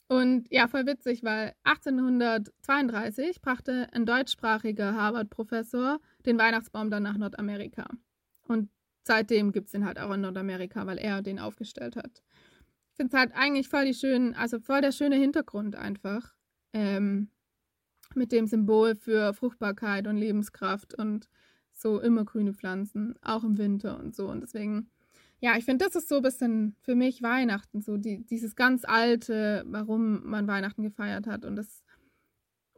Und 0.08 0.46
ja, 0.52 0.68
voll 0.68 0.86
witzig, 0.86 1.24
weil 1.24 1.52
1832 1.64 3.40
brachte 3.40 3.88
ein 3.92 4.06
deutschsprachiger 4.06 4.94
Harvard-Professor 4.94 5.98
den 6.24 6.38
Weihnachtsbaum 6.38 6.90
dann 6.90 7.02
nach 7.02 7.18
Nordamerika. 7.18 7.88
Und 8.46 8.70
seitdem 9.02 9.50
gibt 9.50 9.66
es 9.66 9.72
den 9.72 9.84
halt 9.84 9.98
auch 9.98 10.12
in 10.12 10.20
Nordamerika, 10.20 10.86
weil 10.86 10.98
er 10.98 11.22
den 11.22 11.40
aufgestellt 11.40 11.96
hat. 11.96 12.22
Ich 12.90 12.96
finde 12.96 13.14
es 13.14 13.18
halt 13.18 13.32
eigentlich 13.34 13.68
voll 13.68 13.84
die 13.84 13.94
schönen, 13.94 14.34
also 14.34 14.60
voll 14.60 14.80
der 14.80 14.92
schöne 14.92 15.16
Hintergrund 15.16 15.74
einfach. 15.74 16.34
Ähm, 16.72 17.30
mit 18.14 18.32
dem 18.32 18.46
Symbol 18.46 18.94
für 18.94 19.34
Fruchtbarkeit 19.34 20.06
und 20.06 20.16
Lebenskraft 20.16 20.94
und 20.94 21.28
so 21.72 22.00
immer 22.00 22.24
grüne 22.24 22.54
Pflanzen, 22.54 23.14
auch 23.20 23.44
im 23.44 23.58
Winter 23.58 23.98
und 23.98 24.14
so. 24.14 24.28
Und 24.28 24.40
deswegen 24.40 24.90
ja, 25.40 25.56
ich 25.56 25.64
finde, 25.64 25.84
das 25.84 25.94
ist 25.96 26.08
so 26.08 26.16
ein 26.16 26.22
bisschen 26.22 26.76
für 26.80 26.94
mich 26.94 27.22
Weihnachten, 27.22 27.82
so 27.82 27.96
die, 27.96 28.24
dieses 28.24 28.56
ganz 28.56 28.84
alte, 28.84 29.64
warum 29.66 30.24
man 30.24 30.46
Weihnachten 30.46 30.82
gefeiert 30.82 31.26
hat 31.26 31.44
und 31.44 31.56
das 31.56 31.84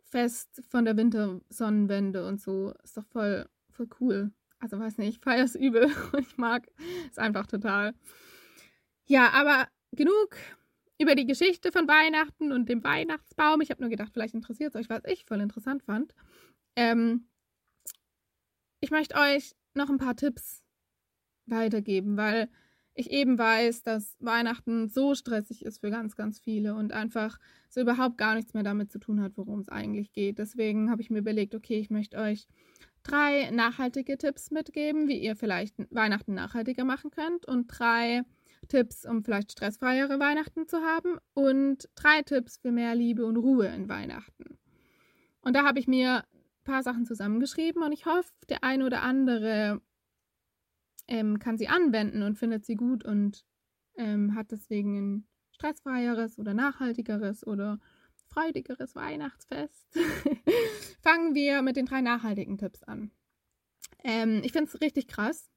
Fest 0.03 0.63
von 0.69 0.85
der 0.85 0.97
Wintersonnenwende 0.97 2.27
und 2.27 2.41
so 2.41 2.73
ist 2.83 2.97
doch 2.97 3.07
voll, 3.07 3.49
voll 3.71 3.89
cool. 4.01 4.33
Also 4.59 4.79
weiß 4.79 4.99
nicht, 4.99 5.09
ich 5.09 5.21
feiere 5.21 5.45
es 5.45 5.55
übel 5.55 5.85
und 6.13 6.27
ich 6.27 6.37
mag 6.37 6.67
es 7.11 7.19
einfach 7.19 7.47
total. 7.47 7.95
Ja, 9.07 9.31
aber 9.31 9.69
genug 9.93 10.37
über 11.01 11.15
die 11.15 11.27
Geschichte 11.27 11.71
von 11.71 11.87
Weihnachten 11.87 12.51
und 12.53 12.69
dem 12.69 12.83
Weihnachtsbaum. 12.83 13.61
Ich 13.61 13.71
habe 13.71 13.81
nur 13.81 13.91
gedacht, 13.91 14.13
vielleicht 14.13 14.35
interessiert 14.35 14.75
es 14.75 14.81
euch, 14.81 14.91
was 14.91 15.03
ich 15.07 15.25
voll 15.25 15.41
interessant 15.41 15.85
fand. 15.85 16.13
Ähm, 16.75 17.29
ich 18.81 18.91
möchte 18.91 19.15
euch 19.15 19.55
noch 19.75 19.91
ein 19.91 19.99
paar 19.99 20.17
Tipps 20.17 20.63
weitergeben, 21.51 22.17
weil 22.17 22.49
ich 22.95 23.13
eben 23.13 23.39
weiß, 23.39 23.85
dass 23.85 24.17
Weihnachten 24.19 24.89
so 24.89 25.15
stressig 25.15 25.65
ist 25.65 25.79
für 25.79 25.91
ganz, 25.91 26.17
ganz 26.17 26.41
viele 26.41 26.75
und 26.75 26.93
einfach 26.93 27.39
so 27.69 27.81
überhaupt 27.81 28.19
gar 28.19 28.35
nichts 28.35 28.55
mehr 28.55 28.65
damit 28.65 28.91
zu 28.91 28.99
tun 28.99 29.21
hat, 29.23 29.37
worum 29.37 29.61
es 29.61 29.69
eigentlich 29.69 30.13
geht. 30.13 30.39
Deswegen 30.39 30.91
habe 30.91 31.01
ich 31.01 31.09
mir 31.09 31.19
überlegt, 31.19 31.55
okay, 31.55 31.79
ich 31.79 31.91
möchte 31.91 32.19
euch 32.19 32.49
drei 33.05 33.51
nachhaltige 33.53 34.19
Tipps 34.19 34.51
mitgeben, 34.51 35.07
wie 35.07 35.19
ihr 35.19 35.37
vielleicht 35.37 35.77
Weihnachten 35.91 36.35
nachhaltiger 36.35 36.85
machen 36.85 37.11
könnt 37.11 37.47
und 37.47 37.69
drei 37.69 38.23
Tipps, 38.67 39.07
um 39.07 39.23
vielleicht 39.23 39.53
stressfreiere 39.53 40.19
Weihnachten 40.19 40.67
zu 40.67 40.79
haben 40.79 41.19
und 41.35 41.89
drei 41.95 42.23
Tipps 42.23 42.59
für 42.59 42.73
mehr 42.73 42.97
Liebe 42.97 43.25
und 43.25 43.37
Ruhe 43.37 43.69
in 43.69 43.89
Weihnachten. 43.89 44.59
Und 45.41 45.55
da 45.55 45.65
habe 45.65 45.79
ich 45.79 45.87
mir 45.87 46.25
ein 46.25 46.65
paar 46.65 46.83
Sachen 46.83 47.07
zusammengeschrieben 47.07 47.83
und 47.83 47.93
ich 47.93 48.07
hoffe, 48.07 48.33
der 48.49 48.65
eine 48.65 48.85
oder 48.85 49.03
andere 49.03 49.81
ähm, 51.09 51.39
kann 51.39 51.59
sie 51.59 51.69
anwenden 51.69 52.23
und 52.23 52.39
findet 52.39 52.65
sie 52.65 52.77
gut 52.77 53.05
und 53.05 53.45
ähm, 53.97 54.35
hat 54.35 54.51
deswegen 54.53 54.97
ein 54.97 55.29
stressfreieres 55.51 56.39
oder 56.39 56.55
nachhaltigeres 56.55 57.47
oder 57.47 57.81
freudigeres 58.29 58.95
Weihnachtsfest. 58.95 59.89
Fangen 61.03 61.35
wir 61.35 61.63
mit 61.63 61.77
den 61.77 61.87
drei 61.87 62.01
nachhaltigen 62.01 62.59
Tipps 62.59 62.83
an. 62.85 63.11
Ähm, 64.05 64.43
ich 64.45 64.53
finde 64.53 64.71
es 64.71 64.81
richtig 64.81 65.09
krass, 65.09 65.51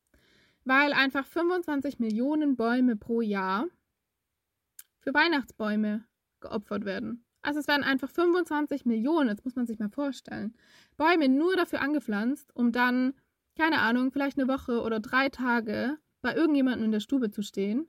weil 0.63 0.93
einfach 0.93 1.25
25 1.25 2.00
Millionen 2.00 2.55
Bäume 2.55 2.96
pro 2.96 3.22
Jahr 3.22 3.67
für 5.00 5.13
Weihnachtsbäume 5.13 6.05
geopfert 6.39 6.86
werden. 6.86 7.25
Also 7.43 7.60
es 7.60 7.67
werden 7.67 7.84
einfach 7.84 8.10
25 8.10 8.86
Millionen, 8.86 9.29
das 9.29 9.43
muss 9.43 9.55
man 9.55 9.65
sich 9.65 9.79
mal 9.79 9.89
vorstellen, 9.89 10.55
Bäume 10.96 11.27
nur 11.27 11.55
dafür 11.55 11.81
angepflanzt, 11.81 12.55
um 12.55 12.72
dann, 12.72 13.13
keine 13.62 13.80
Ahnung, 13.80 14.12
vielleicht 14.12 14.39
eine 14.39 14.48
Woche 14.48 14.82
oder 14.82 15.00
drei 15.00 15.30
Tage 15.30 16.00
bei 16.24 16.34
irgendjemandem 16.34 16.86
in 16.86 16.91
der 16.91 17.00
Stube 17.00 17.30
zu 17.30 17.44
stehen 17.44 17.88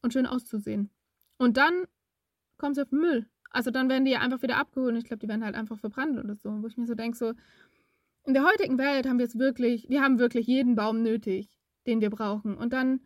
und 0.00 0.14
schön 0.14 0.24
auszusehen. 0.24 0.88
Und 1.36 1.58
dann 1.58 1.84
kommen 2.56 2.74
sie 2.74 2.80
auf 2.80 2.88
den 2.88 3.00
Müll. 3.00 3.28
Also 3.50 3.70
dann 3.70 3.90
werden 3.90 4.06
die 4.06 4.12
ja 4.12 4.20
einfach 4.20 4.40
wieder 4.40 4.56
abgeholt 4.56 4.92
und 4.92 4.98
ich 4.98 5.04
glaube, 5.04 5.18
die 5.18 5.28
werden 5.28 5.44
halt 5.44 5.54
einfach 5.54 5.78
verbrannt 5.78 6.18
oder 6.18 6.34
so. 6.34 6.62
Wo 6.62 6.66
ich 6.66 6.78
mir 6.78 6.86
so 6.86 6.94
denke, 6.94 7.18
so, 7.18 7.34
in 8.24 8.32
der 8.32 8.44
heutigen 8.44 8.78
Welt 8.78 9.06
haben 9.06 9.18
wir 9.18 9.26
es 9.26 9.38
wirklich, 9.38 9.86
wir 9.90 10.00
haben 10.00 10.18
wirklich 10.18 10.46
jeden 10.46 10.76
Baum 10.76 11.02
nötig, 11.02 11.50
den 11.86 12.00
wir 12.00 12.08
brauchen. 12.08 12.56
Und 12.56 12.72
dann 12.72 13.00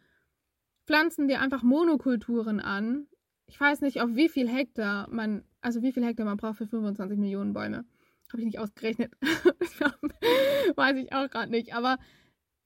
pflanzen 0.87 1.27
wir 1.27 1.41
einfach 1.41 1.65
Monokulturen 1.65 2.61
an. 2.61 3.09
Ich 3.47 3.59
weiß 3.61 3.81
nicht, 3.81 4.01
auf 4.01 4.11
wie 4.15 4.29
viel 4.29 4.49
Hektar 4.49 5.09
man, 5.11 5.43
also 5.61 5.83
wie 5.83 5.91
viel 5.91 6.05
Hektar 6.05 6.25
man 6.25 6.37
braucht 6.37 6.59
für 6.59 6.69
25 6.69 7.19
Millionen 7.19 7.53
Bäume. 7.53 7.85
Habe 8.33 8.41
ich 8.41 8.47
nicht 8.47 8.59
ausgerechnet. 8.59 9.13
weiß 10.77 10.97
ich 10.97 11.13
auch 11.13 11.31
gerade 11.31 11.51
nicht. 11.51 11.75
Aber 11.75 11.99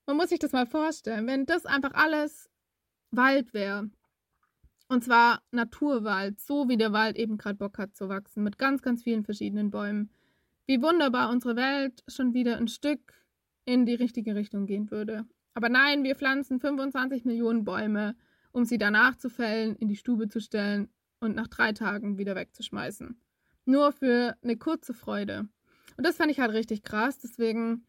man 0.06 0.16
muss 0.16 0.30
sich 0.30 0.38
das 0.38 0.52
mal 0.52 0.66
vorstellen. 0.66 1.26
Wenn 1.26 1.46
das 1.46 1.66
einfach 1.66 1.92
alles 1.92 2.50
Wald 3.10 3.52
wäre, 3.52 3.90
und 4.88 5.04
zwar 5.04 5.42
Naturwald, 5.52 6.40
so 6.40 6.68
wie 6.68 6.76
der 6.76 6.92
Wald 6.92 7.16
eben 7.16 7.38
gerade 7.38 7.56
Bock 7.56 7.78
hat 7.78 7.94
zu 7.94 8.08
wachsen, 8.08 8.42
mit 8.42 8.58
ganz, 8.58 8.82
ganz 8.82 9.04
vielen 9.04 9.22
verschiedenen 9.22 9.70
Bäumen. 9.70 10.10
Wie 10.66 10.82
wunderbar 10.82 11.30
unsere 11.30 11.54
Welt 11.54 12.02
schon 12.08 12.34
wieder 12.34 12.56
ein 12.56 12.66
Stück 12.66 13.14
in 13.64 13.86
die 13.86 13.94
richtige 13.94 14.34
Richtung 14.34 14.66
gehen 14.66 14.90
würde. 14.90 15.26
Aber 15.54 15.68
nein, 15.68 16.02
wir 16.02 16.16
pflanzen 16.16 16.58
25 16.58 17.24
Millionen 17.24 17.64
Bäume, 17.64 18.16
um 18.50 18.64
sie 18.64 18.78
danach 18.78 19.16
zu 19.16 19.30
fällen, 19.30 19.76
in 19.76 19.88
die 19.88 19.96
Stube 19.96 20.28
zu 20.28 20.40
stellen 20.40 20.88
und 21.20 21.36
nach 21.36 21.48
drei 21.48 21.72
Tagen 21.72 22.18
wieder 22.18 22.34
wegzuschmeißen. 22.34 23.20
Nur 23.70 23.92
für 23.92 24.36
eine 24.42 24.56
kurze 24.56 24.94
Freude. 24.94 25.48
Und 25.96 26.06
das 26.06 26.16
fand 26.16 26.30
ich 26.30 26.40
halt 26.40 26.52
richtig 26.52 26.82
krass. 26.82 27.18
Deswegen 27.18 27.86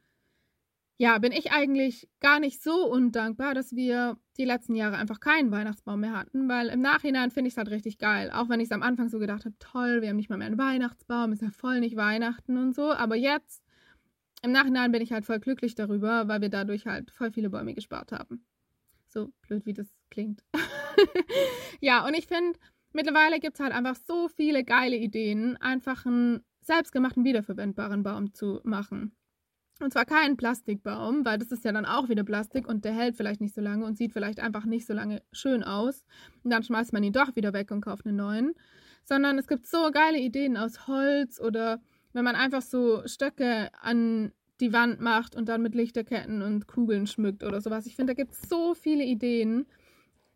ja, 1.02 1.18
bin 1.18 1.32
ich 1.32 1.52
eigentlich 1.52 2.08
gar 2.20 2.40
nicht 2.40 2.62
so 2.62 2.86
undankbar, 2.88 3.56
dass 3.56 3.76
wir 3.76 4.20
die 4.38 4.46
letzten 4.46 4.76
Jahre 4.76 4.98
einfach 4.98 5.20
keinen 5.20 5.50
Weihnachtsbaum 5.50 6.02
mehr 6.02 6.16
hatten, 6.16 6.48
weil 6.48 6.68
im 6.68 6.82
Nachhinein 6.82 7.32
finde 7.32 7.48
ich 7.48 7.56
es 7.56 7.58
halt 7.58 7.72
richtig 7.72 7.98
geil. 7.98 8.30
Auch 8.32 8.50
wenn 8.50 8.60
ich 8.60 8.68
es 8.68 8.72
am 8.72 8.84
Anfang 8.84 9.10
so 9.10 9.18
gedacht 9.18 9.46
habe, 9.46 9.56
toll, 9.58 10.04
wir 10.04 10.10
haben 10.10 10.18
nicht 10.18 10.30
mal 10.30 10.38
mehr 10.38 10.46
einen 10.46 10.60
Weihnachtsbaum, 10.60 11.32
ist 11.32 11.42
ja 11.42 11.50
voll 11.50 11.80
nicht 11.80 11.96
Weihnachten 11.96 12.56
und 12.56 12.76
so. 12.76 12.92
Aber 12.92 13.16
jetzt, 13.16 13.64
im 14.44 14.52
Nachhinein 14.52 14.92
bin 14.92 15.02
ich 15.02 15.12
halt 15.12 15.26
voll 15.26 15.40
glücklich 15.40 15.74
darüber, 15.74 16.28
weil 16.28 16.42
wir 16.42 16.50
dadurch 16.50 16.86
halt 16.86 17.10
voll 17.10 17.32
viele 17.32 17.50
Bäume 17.50 17.74
gespart 17.74 18.12
haben. 18.12 18.46
So 19.08 19.34
blöd, 19.42 19.66
wie 19.66 19.74
das 19.74 19.88
klingt. 20.12 20.44
ja, 21.80 22.06
und 22.06 22.14
ich 22.14 22.28
finde, 22.28 22.60
mittlerweile 22.94 23.40
gibt 23.40 23.56
es 23.56 23.60
halt 23.60 23.74
einfach 23.74 23.96
so 23.96 24.28
viele 24.28 24.64
geile 24.64 24.98
Ideen, 24.98 25.58
einfach 25.58 26.06
einen 26.06 26.44
selbstgemachten, 26.62 27.24
wiederverwendbaren 27.24 28.04
Baum 28.04 28.34
zu 28.34 28.60
machen. 28.64 29.16
Und 29.82 29.92
zwar 29.94 30.06
keinen 30.06 30.38
Plastikbaum, 30.38 31.26
weil 31.26 31.40
das 31.40 31.52
ist 31.52 31.66
ja 31.66 31.72
dann 31.72 31.86
auch 31.86 32.08
wieder 32.08 32.24
Plastik 32.24 32.68
und 32.68 32.86
der 32.86 32.94
hält 32.94 33.16
vielleicht 33.16 33.42
nicht 33.42 33.56
so 33.56 33.62
lange 33.62 33.86
und 33.86 33.98
sieht 33.98 34.14
vielleicht 34.14 34.40
einfach 34.40 34.66
nicht 34.66 34.86
so 34.86 34.94
lange 34.94 35.24
schön 35.32 35.64
aus. 35.64 36.06
Und 36.44 36.52
dann 36.52 36.64
schmeißt 36.64 36.94
man 36.94 37.04
ihn 37.04 37.14
doch 37.14 37.36
wieder 37.36 37.52
weg 37.54 37.72
und 37.72 37.82
kauft 37.82 38.06
einen 38.06 38.18
neuen. 38.18 38.54
Sondern 39.06 39.40
es 39.40 39.48
gibt 39.48 39.66
so 39.66 39.90
geile 39.92 40.20
Ideen 40.20 40.56
aus 40.56 40.88
Holz 40.88 41.40
oder 41.40 41.82
wenn 42.14 42.24
man 42.24 42.36
einfach 42.36 42.62
so 42.62 43.02
Stöcke 43.08 43.70
an 43.82 44.32
die 44.60 44.74
Wand 44.74 45.02
macht 45.02 45.36
und 45.36 45.50
dann 45.50 45.64
mit 45.64 45.74
Lichterketten 45.74 46.44
und 46.44 46.68
Kugeln 46.68 47.08
schmückt 47.08 47.44
oder 47.44 47.62
sowas. 47.62 47.88
Ich 47.88 47.96
finde, 47.96 48.14
da 48.14 48.22
gibt 48.22 48.34
es 48.34 48.48
so 48.48 48.76
viele 48.76 49.04
Ideen. 49.04 49.66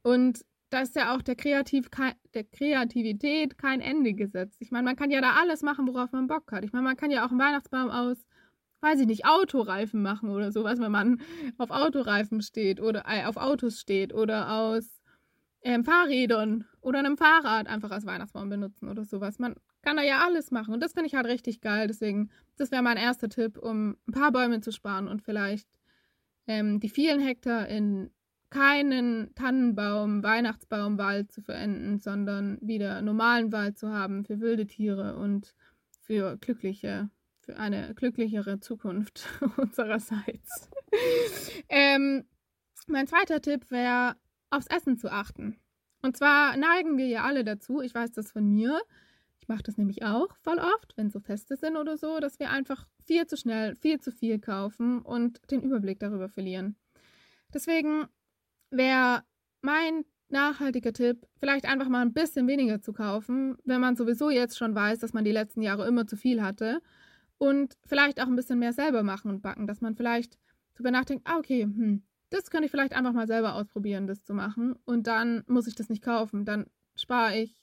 Und 0.01 0.43
da 0.75 0.82
ist 0.82 0.96
ja 0.96 1.15
auch 1.15 1.22
der, 1.22 1.36
Kreativ 1.36 1.89
der 2.34 2.44
Kreativität 2.44 3.58
kein 3.58 3.82
Ende 3.82 4.13
gesetzt. 4.13 4.58
Ich 4.60 4.72
meine, 4.72 4.84
man 4.84 4.96
kann 4.96 5.10
ja 5.10 5.22
da 5.22 5.34
alles 5.39 5.62
machen, 5.62 5.88
worauf 5.88 6.12
man 6.12 6.27
Bock 6.27 6.51
hat. 6.51 6.65
Ich 6.65 6.74
meine, 6.74 6.84
man 6.84 6.98
kann 6.98 7.12
ja 7.12 7.25
auch 7.25 7.32
einen 7.32 7.39
Weihnachtsbaum 7.39 7.89
aus 7.89 8.25
weiß 8.82 9.00
ich 9.00 9.08
nicht, 9.08 9.25
Autoreifen 9.25 10.01
machen 10.03 10.29
oder 10.29 10.51
sowas, 10.51 10.79
wenn 10.79 10.91
man 10.91 11.20
auf 11.58 11.72
Autoreifen 11.72 12.41
steht 12.41 12.79
oder 12.79 13.03
äh, 13.08 13.25
auf 13.25 13.38
Autos 13.38 13.79
steht 13.79 14.13
oder 14.13 14.51
aus 14.51 15.01
ähm, 15.63 15.84
Fahrrädern 15.84 16.65
oder 16.82 17.00
einem 17.00 17.17
Fahrrad 17.17 17.67
einfach 17.67 17.89
als 17.89 18.05
Weihnachtsbaum 18.05 18.50
benutzen 18.50 18.88
oder 18.88 19.03
sowas. 19.03 19.39
Man 19.39 19.55
kann 19.82 19.98
da 19.98 20.03
ja 20.03 20.24
alles 20.24 20.51
machen 20.51 20.74
und 20.74 20.84
das 20.84 20.94
finde 20.94 21.08
ich 21.08 21.15
halt 21.15 21.25
richtig 21.25 21.62
geil. 21.62 21.88
Deswegen, 21.88 22.29
das 22.58 22.72
wäre 22.72 22.84
mein 22.84 22.98
erster 22.98 23.29
Tipp, 23.29 23.58
um 23.58 23.98
ein 24.08 24.12
paar 24.12 24.32
Bäume 24.32 24.62
zu 24.62 24.72
sparen 24.72 25.08
und 25.08 25.24
vielleicht 25.24 25.67
ähm, 26.48 26.79
die 26.79 26.89
vielen 26.89 27.20
Hektar 27.20 27.67
in 27.67 28.12
keinen 28.55 29.35
Tannenbaum, 29.35 30.24
Weihnachtsbaum, 30.24 30.97
Wald 30.97 31.31
zu 31.31 31.41
verenden, 31.41 32.00
sondern 32.00 32.57
wieder 32.62 33.01
normalen 33.01 33.51
Wald 33.51 33.77
zu 33.77 33.89
haben 33.89 34.24
für 34.24 34.39
wilde 34.39 34.65
Tiere 34.65 35.17
und 35.17 35.53
für 36.01 36.38
glückliche 36.38 37.09
für 37.41 37.57
eine 37.57 37.93
glücklichere 37.93 38.59
Zukunft 38.59 39.27
unsererseits. 39.57 40.69
ähm, 41.69 42.24
mein 42.88 43.07
zweiter 43.07 43.41
Tipp 43.41 43.69
wäre, 43.69 44.15
aufs 44.50 44.67
Essen 44.67 44.97
zu 44.97 45.12
achten. 45.12 45.59
Und 46.01 46.17
zwar 46.17 46.57
neigen 46.57 46.97
wir 46.97 47.07
ja 47.07 47.24
alle 47.24 47.43
dazu, 47.43 47.81
ich 47.81 47.93
weiß 47.93 48.13
das 48.13 48.31
von 48.31 48.47
mir, 48.50 48.81
ich 49.39 49.47
mache 49.47 49.63
das 49.63 49.77
nämlich 49.77 50.03
auch 50.03 50.35
voll 50.38 50.57
oft, 50.57 50.97
wenn 50.97 51.12
so 51.12 51.19
Feste 51.19 51.55
sind 51.55 51.77
oder 51.77 51.97
so, 51.97 52.19
dass 52.19 52.39
wir 52.39 52.50
einfach 52.50 52.88
viel 53.03 53.27
zu 53.27 53.38
schnell, 53.38 53.75
viel 53.75 54.00
zu 54.00 54.12
viel 54.12 54.39
kaufen 54.39 55.01
und 55.01 55.39
den 55.51 55.62
Überblick 55.62 56.00
darüber 56.00 56.29
verlieren. 56.29 56.75
Deswegen 57.53 58.07
wäre 58.72 59.24
mein 59.62 60.05
nachhaltiger 60.29 60.93
Tipp, 60.93 61.25
vielleicht 61.38 61.65
einfach 61.65 61.88
mal 61.88 62.01
ein 62.01 62.13
bisschen 62.13 62.48
weniger 62.48 62.81
zu 62.81 62.93
kaufen, 62.93 63.57
wenn 63.63 63.81
man 63.81 63.95
sowieso 63.95 64.29
jetzt 64.29 64.57
schon 64.57 64.75
weiß, 64.75 65.00
dass 65.00 65.13
man 65.13 65.24
die 65.24 65.31
letzten 65.31 65.62
Jahre 65.62 65.88
immer 65.88 66.07
zu 66.07 66.17
viel 66.17 66.41
hatte 66.41 66.81
und 67.38 67.77
vielleicht 67.86 68.22
auch 68.22 68.27
ein 68.27 68.36
bisschen 68.36 68.60
mehr 68.60 68.74
selber 68.74 69.03
machen 69.03 69.29
und 69.29 69.41
backen, 69.41 69.67
dass 69.67 69.81
man 69.81 69.95
vielleicht 69.95 70.38
darüber 70.74 70.91
nachdenkt, 70.91 71.27
ah, 71.27 71.38
okay, 71.38 71.63
hm, 71.63 72.03
das 72.29 72.50
könnte 72.50 72.65
ich 72.65 72.72
vielleicht 72.72 72.93
einfach 72.93 73.13
mal 73.13 73.27
selber 73.27 73.55
ausprobieren, 73.55 74.07
das 74.07 74.24
zu 74.24 74.34
machen 74.34 74.75
und 74.86 75.07
dann 75.07 75.43
muss 75.48 75.67
ich 75.67 75.75
das 75.75 75.89
nicht 75.89 76.03
kaufen. 76.03 76.45
Dann 76.45 76.65
spare 76.95 77.38
ich 77.38 77.55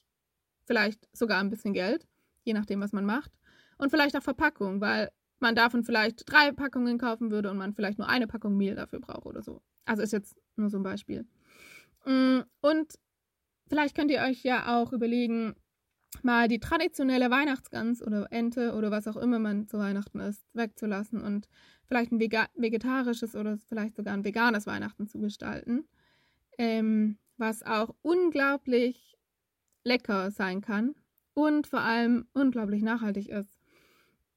vielleicht 0.65 1.09
sogar 1.17 1.41
ein 1.41 1.51
bisschen 1.51 1.75
Geld, 1.75 2.07
je 2.45 2.55
nachdem, 2.55 2.81
was 2.81 2.93
man 2.93 3.05
macht. 3.05 3.33
Und 3.79 3.91
vielleicht 3.91 4.17
auch 4.17 4.23
Verpackung, 4.23 4.81
weil 4.81 5.11
man 5.41 5.55
davon 5.55 5.85
vielleicht 5.85 6.23
drei 6.31 6.53
Packungen 6.53 6.99
kaufen 6.99 7.31
würde 7.31 7.51
und 7.51 7.59
man 7.59 7.75
vielleicht 7.75 7.99
nur 7.99 8.09
eine 8.09 8.27
Packung 8.27 8.57
Mehl 8.57 8.77
dafür 8.77 9.01
braucht 9.01 9.27
oder 9.27 9.43
so. 9.43 9.61
Also 9.85 10.03
ist 10.03 10.13
jetzt 10.13 10.37
nur 10.57 10.71
so 10.71 10.79
ein 10.79 10.83
Beispiel. 10.83 11.27
Mm, 12.05 12.41
und 12.61 12.99
vielleicht 13.69 13.97
könnt 13.97 14.11
ihr 14.11 14.23
euch 14.23 14.43
ja 14.43 14.81
auch 14.81 14.93
überlegen, 14.93 15.55
mal 16.23 16.49
die 16.49 16.61
traditionelle 16.61 17.31
Weihnachtsgans 17.31 18.03
oder 18.03 18.27
Ente 18.31 18.75
oder 18.75 18.91
was 18.91 19.09
auch 19.09 19.17
immer 19.17 19.39
man 19.39 19.67
zu 19.67 19.79
Weihnachten 19.79 20.21
isst, 20.21 20.45
wegzulassen 20.53 21.23
und 21.23 21.49
vielleicht 21.87 22.13
ein 22.13 22.21
vegetarisches 22.21 23.35
oder 23.35 23.57
vielleicht 23.57 23.97
sogar 23.97 24.15
ein 24.15 24.25
veganes 24.25 24.67
Weihnachten 24.67 25.07
zu 25.07 25.19
gestalten, 25.19 25.89
ähm, 26.59 27.19
was 27.39 27.63
auch 27.63 27.95
unglaublich 28.03 29.17
lecker 29.85 30.31
sein 30.31 30.61
kann 30.61 30.95
und 31.35 31.67
vor 31.67 31.81
allem 31.81 32.27
unglaublich 32.35 32.83
nachhaltig 32.83 33.29
ist. 33.29 33.59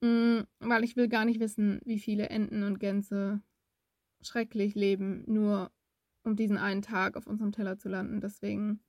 Mhm, 0.02 0.46
weil 0.60 0.84
ich 0.84 0.96
will 0.96 1.08
gar 1.08 1.26
nicht 1.26 1.40
wissen, 1.40 1.82
wie 1.86 2.00
viele 2.00 2.30
Enten 2.30 2.64
und 2.64 2.80
Gänse 2.80 3.42
schrecklich 4.22 4.76
leben, 4.76 5.24
nur 5.28 5.72
um 6.26 6.36
diesen 6.36 6.58
einen 6.58 6.82
Tag 6.82 7.18
auf 7.18 7.28
unserem 7.28 7.52
Teller 7.52 7.78
zu 7.78 7.90
landen. 7.90 8.22
Deswegen 8.22 8.80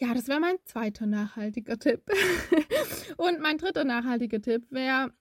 ja, 0.00 0.14
das 0.14 0.28
wäre 0.28 0.40
mein 0.40 0.56
zweiter 0.64 1.06
nachhaltiger 1.06 1.78
Tipp. 1.78 2.02
und 3.18 3.40
mein 3.40 3.58
dritter 3.58 3.84
nachhaltiger 3.84 4.40
Tipp 4.40 4.64
wäre 4.70 5.12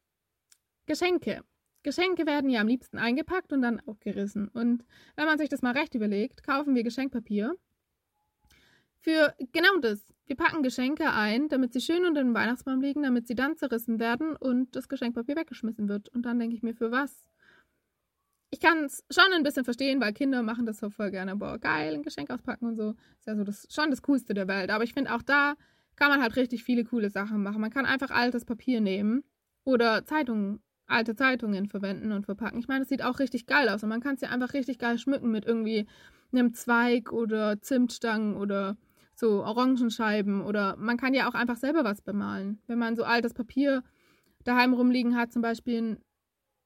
Geschenke. 0.86 1.44
Geschenke 1.84 2.25
werden 2.25 2.50
ja 2.50 2.62
am 2.62 2.68
liebsten 2.68 2.98
eingepackt 2.98 3.51
und 3.51 3.62
dann 3.62 3.82
auch 3.82 4.00
gerissen. 4.00 4.48
Und 4.48 4.86
wenn 5.18 5.25
man 5.25 5.38
sich 5.38 5.50
das 5.50 5.62
mal 5.62 5.74
recht 5.74 5.96
überlegt, 5.96 6.44
kaufen 6.44 6.75
wir 6.75 6.84
Geschenkpapier 6.84 7.56
für 9.01 9.34
genau 9.51 9.77
das. 9.82 10.13
Wir 10.27 10.38
packen 10.38 10.63
Geschenke 10.63 11.12
ein, 11.12 11.50
damit 11.50 11.74
sie 11.74 11.82
schön 11.82 12.06
unter 12.06 12.22
dem 12.22 12.34
Weihnachtsbaum 12.34 12.82
liegen, 12.82 13.03
damit 13.03 13.27
sie 13.27 13.36
dann 13.36 13.58
zerrissen 13.58 14.00
werden 14.00 14.36
und 14.38 14.75
das 14.77 14.88
Geschenkpapier 14.88 15.36
weggeschmissen 15.36 15.89
wird. 15.89 16.08
Und 16.10 16.24
dann 16.24 16.39
denke 16.39 16.56
ich 16.56 16.63
mir, 16.63 16.74
für 16.74 16.91
was? 16.91 17.29
Ich 18.51 18.60
kann 18.60 18.86
es 18.86 19.03
schon 19.12 19.32
ein 19.34 19.44
bisschen 19.44 19.65
verstehen, 19.65 20.01
weil 20.01 20.13
Kinder 20.13 20.41
machen 20.41 20.65
das 20.65 20.79
so 20.79 20.89
voll 20.89 21.12
gerne. 21.12 21.36
Boah, 21.36 21.60
geil, 21.60 21.94
ein 21.94 22.03
Geschenk 22.03 22.32
auspacken 22.32 22.65
und 22.65 22.75
so. 22.75 22.96
Ist 23.20 23.27
ja 23.27 23.36
so 23.36 23.44
das, 23.44 23.68
schon 23.70 23.91
das 23.91 24.01
Coolste 24.01 24.34
der 24.34 24.48
Welt. 24.48 24.72
Aber 24.72 24.84
ich 24.84 24.94
finde 24.94 25.13
auch 25.13 25.22
da 25.22 25.56
kann 25.96 26.10
man 26.10 26.22
halt 26.22 26.38
richtig 26.38 26.63
viele 26.63 26.86
coole 26.86 27.10
Sachen 27.10 27.44
machen. 27.44 27.62
Man 27.62 27.72
kann 27.72 27.86
einfach 27.86 28.10
altes 28.10 28.46
Papier 28.46 28.79
nehmen 28.79 29.24
oder 29.65 30.06
Zeitungen, 30.06 30.62
alte 30.88 31.13
Zeitungen 31.13 31.68
verwenden 31.68 32.13
und 32.13 32.25
verpacken. 32.25 32.60
Ich 32.60 32.68
meine, 32.68 32.84
es 32.84 32.89
sieht 32.89 33.03
auch 33.03 33.20
richtig 33.20 33.46
geil 33.46 33.70
aus 33.70 33.84
und 33.84 33.89
man 33.89 34.01
kann 34.01 34.15
es 34.15 34.22
ja 34.22 34.29
einfach 34.29 34.53
richtig 34.53 34.79
geil 34.79 34.98
schmücken 34.98 35.29
mit 35.29 35.46
irgendwie 35.46 35.88
einem 36.32 36.53
Zweig 36.53 37.12
oder 37.12 37.62
Zimtstangen 37.62 38.38
oder 38.38 38.77
so 39.13 39.44
Orangenscheiben 39.44 40.41
oder 40.41 40.77
man 40.77 40.96
kann 40.96 41.13
ja 41.13 41.29
auch 41.29 41.34
einfach 41.34 41.58
selber 41.58 41.84
was 41.84 42.01
bemalen. 42.01 42.62
Wenn 42.68 42.79
man 42.79 42.96
so 42.96 43.03
altes 43.03 43.34
Papier 43.34 43.84
daheim 44.46 44.74
rumliegen 44.74 45.18
hat, 45.18 45.34
zum 45.34 45.41
Beispiel 45.41 46.00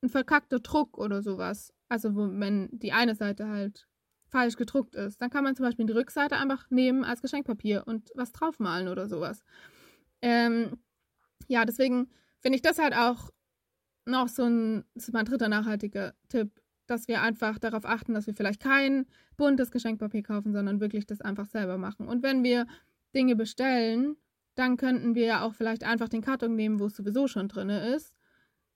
ein, 0.04 0.10
verkackter 0.10 0.60
Druck 0.60 0.98
oder 0.98 1.22
sowas. 1.22 1.74
Also 1.90 2.16
wo, 2.16 2.28
wenn 2.28 2.70
die 2.72 2.92
eine 2.92 3.16
Seite 3.16 3.48
halt 3.48 3.88
falsch 4.28 4.58
gedruckt 4.58 4.96
ist. 4.96 5.22
Dann 5.22 5.30
kann 5.30 5.44
man 5.44 5.56
zum 5.56 5.66
Beispiel 5.66 5.86
die 5.86 5.94
Rückseite 5.94 6.38
einfach 6.38 6.70
nehmen 6.72 7.04
als 7.04 7.22
Geschenkpapier 7.22 7.84
und 7.86 8.12
was 8.16 8.32
draufmalen 8.32 8.88
oder 8.88 9.08
sowas. 9.08 9.44
Ähm, 10.22 10.80
ja, 11.48 11.66
deswegen 11.66 12.10
finde 12.40 12.56
ich 12.56 12.62
das 12.64 12.80
halt 12.80 12.96
auch 12.96 13.30
noch 14.06 14.28
so 14.28 14.44
ein, 14.44 14.86
das 14.96 15.08
ist 15.08 15.14
mein 15.14 15.26
dritter 15.26 15.50
nachhaltiger 15.50 16.14
Tipp, 16.30 16.50
dass 16.88 17.08
wir 17.08 17.22
einfach 17.22 17.60
darauf 17.60 17.86
achten, 17.86 18.14
dass 18.14 18.28
wir 18.28 18.34
vielleicht 18.34 18.62
kein 18.62 19.06
buntes 19.38 19.72
Geschenkpapier 19.72 20.24
kaufen, 20.24 20.52
sondern 20.52 20.82
wirklich 20.82 21.06
das 21.06 21.22
einfach 21.22 21.46
selber 21.46 21.78
machen. 21.78 22.08
Und 22.08 22.24
wenn 22.24 22.44
wir 22.44 22.66
Dinge 23.16 23.36
bestellen, 23.36 24.18
dann 24.56 24.78
könnten 24.78 25.16
wir 25.16 25.26
ja 25.26 25.42
auch 25.44 25.54
vielleicht 25.54 25.84
einfach 25.84 26.10
den 26.10 26.22
Karton 26.22 26.56
nehmen, 26.56 26.80
wo 26.80 26.88
es 26.88 26.96
sowieso 26.96 27.28
schon 27.28 27.48
drin 27.48 27.70
ist 27.70 28.16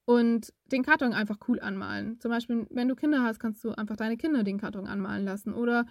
und 0.07 0.53
den 0.71 0.83
Karton 0.83 1.11
einfach 1.11 1.37
cool 1.49 1.59
anmalen. 1.59 2.17
Zum 2.21 2.31
Beispiel, 2.31 2.65
wenn 2.69 2.87
du 2.87 2.95
Kinder 2.95 3.23
hast, 3.23 3.39
kannst 3.39 3.61
du 3.65 3.71
einfach 3.71 3.97
deine 3.97 4.15
Kinder 4.15 4.43
den 4.43 4.57
Karton 4.57 4.87
anmalen 4.87 5.25
lassen. 5.25 5.53
Oder 5.53 5.85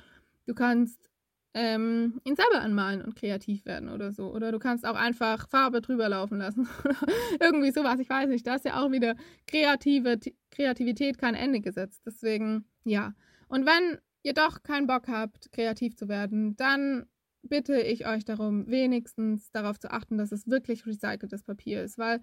du 0.47 0.55
kannst 0.55 1.11
ähm, 1.53 2.19
ihn 2.25 2.35
selber 2.35 2.63
anmalen 2.63 3.03
und 3.03 3.15
kreativ 3.15 3.67
werden 3.67 3.91
oder 3.91 4.13
so. 4.13 4.33
Oder 4.33 4.53
du 4.53 4.59
kannst 4.59 4.87
auch 4.87 4.95
einfach 4.95 5.47
Farbe 5.51 5.83
drüber 5.83 6.09
laufen 6.09 6.39
lassen. 6.39 6.67
Irgendwie 7.41 7.73
sowas, 7.73 8.01
ich 8.01 8.09
weiß 8.09 8.31
nicht. 8.31 8.47
Da 8.47 8.55
ist 8.55 8.65
ja 8.65 8.83
auch 8.83 8.91
wieder 8.91 9.17
kreative, 9.47 10.19
Kreativität 10.51 11.19
kein 11.19 11.35
Ende 11.35 11.61
gesetzt. 11.61 12.01
Deswegen, 12.07 12.65
ja. 12.85 13.13
Und 13.49 13.67
wenn 13.67 13.99
ihr 14.23 14.33
doch 14.33 14.63
keinen 14.63 14.87
Bock 14.87 15.09
habt, 15.09 15.53
kreativ 15.53 15.95
zu 15.95 16.09
werden, 16.09 16.57
dann 16.57 17.05
bitte 17.43 17.79
ich 17.83 18.07
euch 18.07 18.25
darum, 18.25 18.67
wenigstens 18.67 19.51
darauf 19.51 19.79
zu 19.79 19.91
achten, 19.91 20.17
dass 20.17 20.33
es 20.33 20.49
wirklich 20.49 20.87
recyceltes 20.87 21.43
Papier 21.43 21.83
ist. 21.83 21.99
Weil 21.99 22.23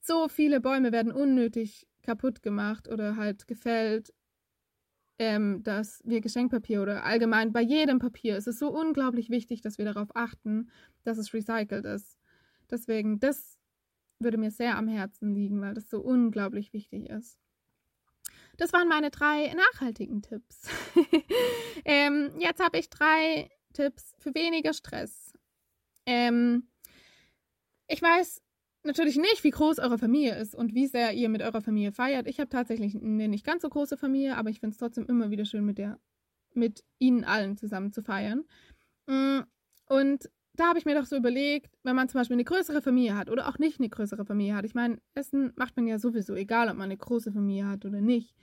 so 0.00 0.28
viele 0.28 0.60
Bäume 0.60 0.92
werden 0.92 1.12
unnötig 1.12 1.86
kaputt 2.02 2.42
gemacht 2.42 2.88
oder 2.88 3.16
halt 3.16 3.46
gefällt, 3.46 4.12
ähm, 5.18 5.62
dass 5.62 6.02
wir 6.04 6.22
Geschenkpapier 6.22 6.82
oder 6.82 7.04
allgemein 7.04 7.52
bei 7.52 7.60
jedem 7.60 7.98
Papier 7.98 8.36
ist 8.36 8.48
es 8.48 8.58
so 8.58 8.70
unglaublich 8.70 9.28
wichtig, 9.28 9.60
dass 9.60 9.76
wir 9.76 9.84
darauf 9.84 10.08
achten, 10.14 10.70
dass 11.04 11.18
es 11.18 11.34
recycelt 11.34 11.84
ist. 11.84 12.18
Deswegen, 12.70 13.20
das 13.20 13.58
würde 14.18 14.38
mir 14.38 14.50
sehr 14.50 14.76
am 14.76 14.88
Herzen 14.88 15.34
liegen, 15.34 15.60
weil 15.60 15.74
das 15.74 15.90
so 15.90 16.00
unglaublich 16.00 16.72
wichtig 16.72 17.10
ist. 17.10 17.38
Das 18.56 18.72
waren 18.72 18.88
meine 18.88 19.10
drei 19.10 19.54
nachhaltigen 19.54 20.22
Tipps. 20.22 20.68
ähm, 21.84 22.30
jetzt 22.38 22.62
habe 22.62 22.78
ich 22.78 22.90
drei 22.90 23.50
Tipps 23.72 24.14
für 24.18 24.34
weniger 24.34 24.72
Stress. 24.72 25.32
Ähm, 26.06 26.68
ich 27.88 28.00
weiß, 28.00 28.42
natürlich 28.84 29.16
nicht, 29.16 29.44
wie 29.44 29.50
groß 29.50 29.78
eure 29.78 29.98
Familie 29.98 30.36
ist 30.36 30.54
und 30.54 30.74
wie 30.74 30.86
sehr 30.86 31.12
ihr 31.12 31.28
mit 31.28 31.42
eurer 31.42 31.60
Familie 31.60 31.92
feiert. 31.92 32.26
Ich 32.26 32.40
habe 32.40 32.48
tatsächlich 32.48 32.94
eine 32.94 33.28
nicht 33.28 33.44
ganz 33.44 33.62
so 33.62 33.68
große 33.68 33.96
Familie, 33.96 34.36
aber 34.36 34.50
ich 34.50 34.60
finde 34.60 34.74
es 34.74 34.78
trotzdem 34.78 35.06
immer 35.06 35.30
wieder 35.30 35.44
schön, 35.44 35.64
mit 35.64 35.78
der, 35.78 35.98
mit 36.54 36.84
ihnen 36.98 37.24
allen 37.24 37.56
zusammen 37.56 37.92
zu 37.92 38.02
feiern. 38.02 38.44
Mm, 39.06 39.40
und 39.86 40.30
da 40.54 40.68
habe 40.68 40.78
ich 40.78 40.84
mir 40.84 40.94
doch 40.94 41.06
so 41.06 41.16
überlegt, 41.16 41.78
wenn 41.82 41.96
man 41.96 42.08
zum 42.08 42.20
Beispiel 42.20 42.34
eine 42.34 42.44
größere 42.44 42.82
Familie 42.82 43.16
hat 43.16 43.30
oder 43.30 43.48
auch 43.48 43.58
nicht 43.58 43.78
eine 43.78 43.88
größere 43.88 44.24
Familie 44.24 44.54
hat. 44.54 44.64
Ich 44.64 44.74
meine, 44.74 44.98
Essen 45.14 45.52
macht 45.56 45.76
man 45.76 45.86
ja 45.86 45.98
sowieso, 45.98 46.34
egal 46.34 46.68
ob 46.68 46.74
man 46.74 46.84
eine 46.84 46.96
große 46.96 47.32
Familie 47.32 47.66
hat 47.66 47.84
oder 47.84 48.00
nicht. 48.00 48.34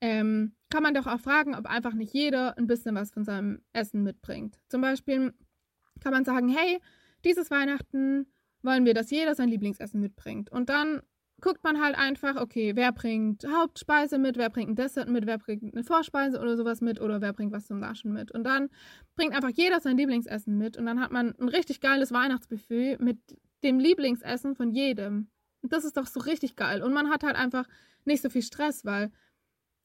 Ähm, 0.00 0.54
kann 0.70 0.82
man 0.82 0.94
doch 0.94 1.06
auch 1.06 1.20
fragen, 1.20 1.54
ob 1.54 1.66
einfach 1.66 1.94
nicht 1.94 2.14
jeder 2.14 2.56
ein 2.56 2.68
bisschen 2.68 2.94
was 2.94 3.10
von 3.10 3.24
seinem 3.24 3.62
Essen 3.72 4.02
mitbringt. 4.02 4.58
Zum 4.68 4.80
Beispiel 4.80 5.34
kann 6.00 6.12
man 6.12 6.24
sagen, 6.24 6.48
hey, 6.48 6.80
dieses 7.24 7.50
Weihnachten 7.50 8.26
wollen 8.62 8.84
wir, 8.84 8.94
dass 8.94 9.10
jeder 9.10 9.34
sein 9.34 9.48
Lieblingsessen 9.48 10.00
mitbringt. 10.00 10.50
Und 10.50 10.68
dann 10.68 11.02
guckt 11.40 11.62
man 11.62 11.80
halt 11.80 11.96
einfach, 11.96 12.36
okay, 12.36 12.74
wer 12.74 12.92
bringt 12.92 13.46
Hauptspeise 13.46 14.18
mit, 14.18 14.36
wer 14.36 14.50
bringt 14.50 14.70
ein 14.70 14.76
Dessert 14.76 15.08
mit, 15.08 15.26
wer 15.26 15.38
bringt 15.38 15.72
eine 15.72 15.84
Vorspeise 15.84 16.40
oder 16.40 16.56
sowas 16.56 16.80
mit 16.80 17.00
oder 17.00 17.20
wer 17.20 17.32
bringt 17.32 17.52
was 17.52 17.66
zum 17.66 17.78
Naschen 17.78 18.12
mit. 18.12 18.32
Und 18.32 18.44
dann 18.44 18.68
bringt 19.14 19.34
einfach 19.34 19.50
jeder 19.50 19.80
sein 19.80 19.96
Lieblingsessen 19.96 20.58
mit 20.58 20.76
und 20.76 20.86
dann 20.86 21.00
hat 21.00 21.12
man 21.12 21.34
ein 21.38 21.48
richtig 21.48 21.80
geiles 21.80 22.12
Weihnachtsbuffet 22.12 22.98
mit 22.98 23.18
dem 23.62 23.78
Lieblingsessen 23.78 24.54
von 24.56 24.72
jedem. 24.72 25.28
Und 25.62 25.72
das 25.72 25.84
ist 25.84 25.96
doch 25.96 26.06
so 26.06 26.20
richtig 26.20 26.56
geil. 26.56 26.82
Und 26.82 26.92
man 26.92 27.10
hat 27.10 27.22
halt 27.22 27.36
einfach 27.36 27.66
nicht 28.04 28.22
so 28.22 28.30
viel 28.30 28.42
Stress, 28.42 28.84
weil 28.84 29.10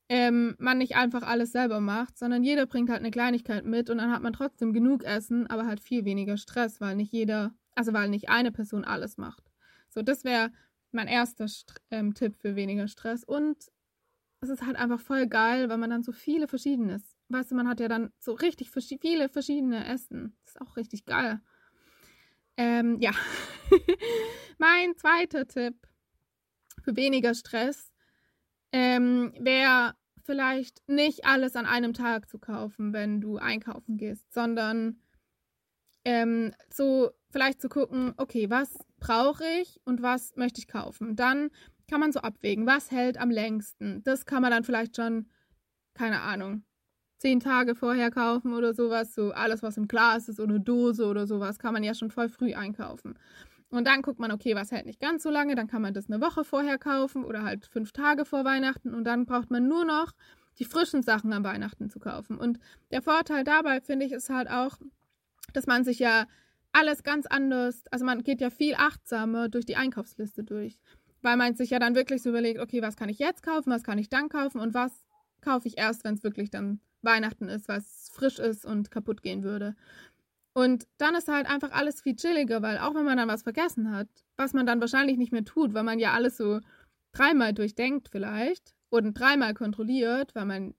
ähm, 0.10 0.56
man 0.60 0.78
nicht 0.78 0.96
einfach 0.96 1.24
alles 1.24 1.52
selber 1.52 1.80
macht, 1.80 2.18
sondern 2.18 2.44
jeder 2.44 2.66
bringt 2.66 2.90
halt 2.90 3.00
eine 3.00 3.12
Kleinigkeit 3.12 3.66
mit 3.66 3.90
und 3.90 4.00
dann 4.00 4.12
hat 4.12 4.22
man 4.22 4.34
trotzdem 4.34 4.74
genug 4.74 5.04
Essen, 5.04 5.48
aber 5.48 5.66
halt 5.66 5.80
viel 5.80 6.06
weniger 6.06 6.38
Stress, 6.38 6.82
weil 6.82 6.96
nicht 6.96 7.12
jeder 7.12 7.54
also 7.76 7.94
weil 7.94 8.10
nicht 8.10 8.30
eine 8.30 8.52
Person 8.52 8.86
alles 8.86 9.18
macht. 9.18 9.44
So, 9.90 10.02
das 10.02 10.24
wäre 10.24 10.52
mein 10.92 11.08
erster 11.08 11.48
St 11.48 11.74
ähm, 11.92 12.14
Tipp 12.14 12.36
für 12.36 12.56
weniger 12.56 12.88
Stress. 12.88 13.24
Und 13.24 13.58
es 14.42 14.50
ist 14.50 14.66
halt 14.66 14.76
einfach 14.76 15.00
voll 15.00 15.28
geil, 15.28 15.70
weil 15.70 15.78
man 15.78 15.90
dann 15.90 16.04
so 16.04 16.12
viele 16.12 16.48
verschiedenes. 16.48 17.16
Weißt 17.30 17.52
du, 17.52 17.56
man 17.56 17.68
hat 17.68 17.80
ja 17.80 17.88
dann 17.88 18.12
so 18.20 18.34
richtig 18.34 18.70
vers 18.70 18.94
viele 19.02 19.30
verschiedene 19.30 19.86
Essen. 19.88 20.36
Das 20.44 20.56
ist 20.56 20.62
auch 20.62 20.78
richtig 20.78 21.06
geil. 21.06 21.42
Ähm, 22.58 23.00
ja. 23.00 23.12
mein 24.58 24.96
zweiter 24.96 25.48
Tipp 25.48 25.76
für 26.84 26.96
weniger 26.96 27.34
Stress 27.34 27.92
ähm, 28.72 29.34
wäre 29.40 29.96
vielleicht 30.24 30.88
nicht 30.88 31.26
alles 31.26 31.56
an 31.56 31.66
einem 31.66 31.94
Tag 31.94 32.30
zu 32.30 32.40
kaufen, 32.40 32.94
wenn 32.94 33.22
du 33.22 33.38
einkaufen 33.38 33.98
gehst, 33.98 34.34
sondern 34.34 35.02
ähm, 36.06 36.54
so 36.70 37.12
vielleicht 37.34 37.62
zu 37.62 37.68
gucken, 37.68 38.14
okay, 38.18 38.50
was 38.50 38.78
brauche 39.00 39.44
ich 39.62 39.82
und 39.84 40.02
was 40.02 40.36
möchte 40.38 40.60
ich 40.60 40.68
kaufen. 40.68 41.18
Dann 41.18 41.50
kann 41.90 42.00
man 42.00 42.14
so 42.14 42.22
abwägen, 42.22 42.66
was 42.66 42.92
hält 42.92 43.18
am 43.18 43.30
längsten. 43.30 44.02
Das 44.04 44.26
kann 44.26 44.42
man 44.42 44.52
dann 44.52 44.64
vielleicht 44.64 44.96
schon, 44.96 45.28
keine 45.94 46.22
Ahnung, 46.22 46.64
zehn 47.18 47.40
Tage 47.40 47.76
vorher 47.76 48.12
kaufen 48.12 48.54
oder 48.54 48.74
sowas. 48.74 49.14
So 49.14 49.32
alles, 49.32 49.64
was 49.64 49.78
im 49.78 49.88
Glas 49.88 50.30
ist 50.30 50.40
oder 50.40 50.60
Dose 50.60 51.06
oder 51.06 51.28
sowas, 51.28 51.60
kann 51.60 51.74
man 51.74 51.84
ja 51.84 51.94
schon 51.94 52.12
voll 52.12 52.30
früh 52.30 52.54
einkaufen. 52.54 53.16
Und 53.70 53.88
dann 53.88 54.04
guckt 54.04 54.20
man, 54.20 54.32
okay, 54.32 54.56
was 54.56 54.72
hält 54.72 54.86
nicht 54.86 55.00
ganz 55.00 55.24
so 55.24 55.32
lange, 55.32 55.56
dann 55.56 55.68
kann 55.68 55.82
man 55.82 55.94
das 55.94 56.08
eine 56.08 56.22
Woche 56.22 56.44
vorher 56.44 56.78
kaufen 56.78 57.26
oder 57.26 57.44
halt 57.44 57.66
fünf 57.66 57.92
Tage 57.92 58.24
vor 58.24 58.46
Weihnachten 58.46 58.94
und 58.94 59.04
dann 59.04 59.26
braucht 59.26 59.50
man 59.50 59.68
nur 59.68 59.84
noch 59.84 60.12
die 60.60 60.66
frischen 60.66 61.02
Sachen 61.02 61.34
am 61.34 61.44
Weihnachten 61.44 61.90
zu 61.90 62.00
kaufen. 62.00 62.38
Und 62.38 62.60
der 62.92 63.02
Vorteil 63.02 63.44
dabei, 63.44 63.82
finde 63.82 64.06
ich, 64.06 64.12
ist 64.12 64.30
halt 64.30 64.48
auch, 64.48 64.78
dass 65.54 65.66
man 65.66 65.84
sich 65.84 65.98
ja 65.98 66.28
alles 66.74 67.04
ganz 67.04 67.26
anders, 67.28 67.84
also 67.92 68.04
man 68.04 68.24
geht 68.24 68.42
ja 68.42 68.50
viel 68.50 68.76
achtsamer 68.76 69.48
durch 69.48 69.66
die 69.66 69.76
Einkaufsliste 69.76 70.44
durch, 70.44 70.80
weil 71.22 71.38
man 71.38 71.56
sich 71.56 71.70
ja 71.70 71.80
dann 71.80 71.96
wirklich 71.96 72.22
so 72.22 72.30
überlegt, 72.30 72.60
okay, 72.60 72.82
was 72.82 72.98
kann 72.98 73.10
ich 73.10 73.20
jetzt 73.20 73.44
kaufen, 73.44 73.72
was 73.72 73.84
kann 73.84 73.98
ich 73.98 74.10
dann 74.10 74.28
kaufen 74.28 74.60
und 74.60 74.74
was 74.74 74.92
kaufe 75.42 75.68
ich 75.68 75.78
erst, 75.78 76.04
wenn 76.04 76.16
es 76.16 76.24
wirklich 76.24 76.50
dann 76.50 76.82
Weihnachten 77.02 77.48
ist, 77.48 77.68
was 77.68 78.10
frisch 78.14 78.40
ist 78.40 78.66
und 78.66 78.92
kaputt 78.92 79.22
gehen 79.22 79.44
würde. 79.44 79.76
Und 80.54 80.88
dann 80.98 81.16
ist 81.16 81.28
halt 81.28 81.50
einfach 81.50 81.72
alles 81.72 82.02
viel 82.02 82.16
chilliger, 82.16 82.62
weil 82.62 82.78
auch 82.78 82.94
wenn 82.94 83.06
man 83.06 83.18
dann 83.18 83.28
was 83.28 83.44
vergessen 83.44 83.92
hat, 83.92 84.08
was 84.38 84.54
man 84.54 84.66
dann 84.66 84.82
wahrscheinlich 84.82 85.18
nicht 85.18 85.32
mehr 85.32 85.46
tut, 85.46 85.74
weil 85.74 85.84
man 85.84 86.00
ja 86.00 86.14
alles 86.14 86.38
so 86.38 86.60
dreimal 87.12 87.54
durchdenkt 87.54 88.10
vielleicht 88.10 88.74
und 88.90 89.14
dreimal 89.14 89.54
kontrolliert, 89.54 90.34
weil 90.36 90.46
man 90.46 90.76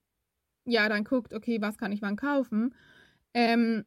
ja 0.65 0.89
dann 0.89 1.03
guckt, 1.03 1.33
okay, 1.33 1.61
was 1.61 1.77
kann 1.77 1.91
ich 1.91 2.01
wann 2.01 2.15
kaufen, 2.15 2.73
ähm, 3.33 3.85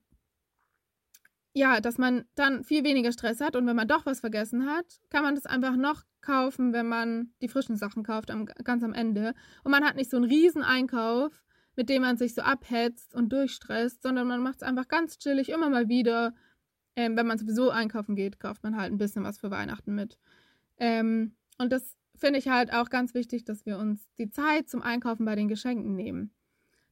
ja, 1.58 1.80
dass 1.80 1.98
man 1.98 2.24
dann 2.34 2.64
viel 2.64 2.84
weniger 2.84 3.12
Stress 3.12 3.40
hat 3.40 3.56
und 3.56 3.66
wenn 3.66 3.76
man 3.76 3.88
doch 3.88 4.06
was 4.06 4.20
vergessen 4.20 4.66
hat, 4.66 4.86
kann 5.10 5.22
man 5.22 5.34
das 5.34 5.44
einfach 5.44 5.76
noch 5.76 6.04
kaufen, 6.20 6.72
wenn 6.72 6.86
man 6.86 7.32
die 7.42 7.48
frischen 7.48 7.76
Sachen 7.76 8.02
kauft, 8.02 8.30
am, 8.30 8.46
ganz 8.46 8.82
am 8.82 8.92
Ende. 8.92 9.34
Und 9.64 9.72
man 9.72 9.84
hat 9.84 9.96
nicht 9.96 10.10
so 10.10 10.16
einen 10.16 10.26
riesen 10.26 10.62
Einkauf, 10.62 11.42
mit 11.76 11.88
dem 11.88 12.02
man 12.02 12.16
sich 12.16 12.34
so 12.34 12.42
abhetzt 12.42 13.14
und 13.14 13.32
durchstresst, 13.32 14.02
sondern 14.02 14.26
man 14.26 14.42
macht 14.42 14.56
es 14.56 14.62
einfach 14.62 14.88
ganz 14.88 15.18
chillig 15.18 15.48
immer 15.48 15.68
mal 15.68 15.88
wieder. 15.88 16.34
Ähm, 16.96 17.16
wenn 17.16 17.26
man 17.26 17.38
sowieso 17.38 17.70
einkaufen 17.70 18.16
geht, 18.16 18.40
kauft 18.40 18.62
man 18.62 18.76
halt 18.76 18.92
ein 18.92 18.98
bisschen 18.98 19.24
was 19.24 19.38
für 19.38 19.50
Weihnachten 19.50 19.94
mit. 19.94 20.18
Ähm, 20.78 21.36
und 21.58 21.72
das 21.72 21.96
finde 22.16 22.38
ich 22.38 22.48
halt 22.48 22.72
auch 22.72 22.90
ganz 22.90 23.14
wichtig, 23.14 23.44
dass 23.44 23.66
wir 23.66 23.78
uns 23.78 24.08
die 24.18 24.30
Zeit 24.30 24.68
zum 24.68 24.82
Einkaufen 24.82 25.24
bei 25.24 25.36
den 25.36 25.48
Geschenken 25.48 25.94
nehmen 25.94 26.32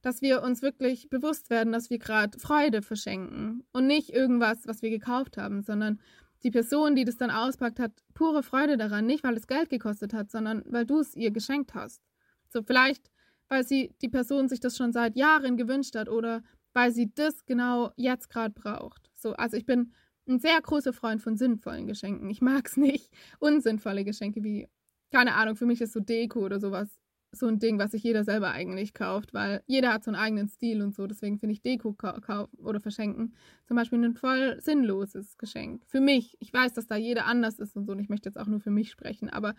dass 0.07 0.21
wir 0.21 0.41
uns 0.41 0.61
wirklich 0.61 1.09
bewusst 1.09 1.49
werden, 1.49 1.73
dass 1.73 1.89
wir 1.89 1.99
gerade 1.99 2.39
Freude 2.39 2.81
verschenken 2.81 3.63
und 3.73 3.87
nicht 3.87 4.09
irgendwas, 4.09 4.65
was 4.65 4.81
wir 4.81 4.89
gekauft 4.89 5.37
haben, 5.37 5.61
sondern 5.61 5.99
die 6.43 6.51
Person, 6.51 6.95
die 6.95 7.03
das 7.03 7.17
dann 7.17 7.31
auspackt, 7.31 7.79
hat 7.79 7.91
pure 8.13 8.41
Freude 8.41 8.77
daran, 8.77 9.05
nicht 9.05 9.23
weil 9.23 9.35
es 9.35 9.47
Geld 9.47 9.69
gekostet 9.69 10.13
hat, 10.13 10.31
sondern 10.31 10.63
weil 10.65 10.85
du 10.85 10.99
es 10.99 11.15
ihr 11.15 11.31
geschenkt 11.31 11.73
hast. 11.73 12.01
So 12.49 12.63
vielleicht 12.63 13.11
weil 13.49 13.65
sie 13.65 13.93
die 14.01 14.09
Person 14.09 14.49
sich 14.49 14.59
das 14.59 14.75
schon 14.75 14.91
seit 14.91 15.15
Jahren 15.15 15.57
gewünscht 15.57 15.95
hat 15.95 16.09
oder 16.09 16.43
weil 16.73 16.91
sie 16.91 17.11
das 17.13 17.45
genau 17.45 17.91
jetzt 17.95 18.29
gerade 18.29 18.53
braucht. 18.53 19.09
So, 19.15 19.33
also 19.33 19.57
ich 19.57 19.65
bin 19.65 19.93
ein 20.27 20.39
sehr 20.39 20.59
großer 20.61 20.93
Freund 20.93 21.21
von 21.21 21.37
sinnvollen 21.37 21.87
Geschenken. 21.87 22.29
Ich 22.29 22.41
mag 22.41 22.67
es 22.67 22.77
nicht, 22.77 23.11
unsinnvolle 23.39 24.03
Geschenke 24.03 24.43
wie, 24.43 24.67
keine 25.11 25.35
Ahnung, 25.35 25.55
für 25.55 25.65
mich 25.65 25.81
ist 25.81 25.93
so 25.93 25.99
Deko 25.99 26.39
oder 26.39 26.59
sowas 26.59 26.89
so 27.37 27.47
ein 27.47 27.59
Ding, 27.59 27.79
was 27.79 27.91
sich 27.91 28.03
jeder 28.03 28.23
selber 28.23 28.51
eigentlich 28.51 28.93
kauft, 28.93 29.33
weil 29.33 29.63
jeder 29.65 29.93
hat 29.93 30.03
so 30.03 30.11
einen 30.11 30.19
eigenen 30.19 30.47
Stil 30.47 30.81
und 30.81 30.95
so. 30.95 31.07
Deswegen 31.07 31.39
finde 31.39 31.53
ich 31.53 31.61
Deko 31.61 31.93
kaufen 31.93 32.57
oder 32.59 32.79
verschenken 32.79 33.33
zum 33.65 33.77
Beispiel 33.77 34.03
ein 34.03 34.15
voll 34.15 34.59
sinnloses 34.61 35.37
Geschenk. 35.37 35.83
Für 35.87 36.01
mich. 36.01 36.37
Ich 36.39 36.53
weiß, 36.53 36.73
dass 36.73 36.87
da 36.87 36.95
jeder 36.95 37.25
anders 37.25 37.59
ist 37.59 37.75
und 37.75 37.85
so. 37.85 37.91
Und 37.93 37.99
ich 37.99 38.09
möchte 38.09 38.29
jetzt 38.29 38.37
auch 38.37 38.47
nur 38.47 38.59
für 38.59 38.71
mich 38.71 38.91
sprechen, 38.91 39.29
aber 39.29 39.55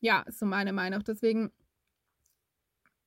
ja, 0.00 0.22
ist 0.22 0.38
so 0.38 0.46
meine 0.46 0.72
Meinung. 0.72 1.02
Deswegen 1.04 1.50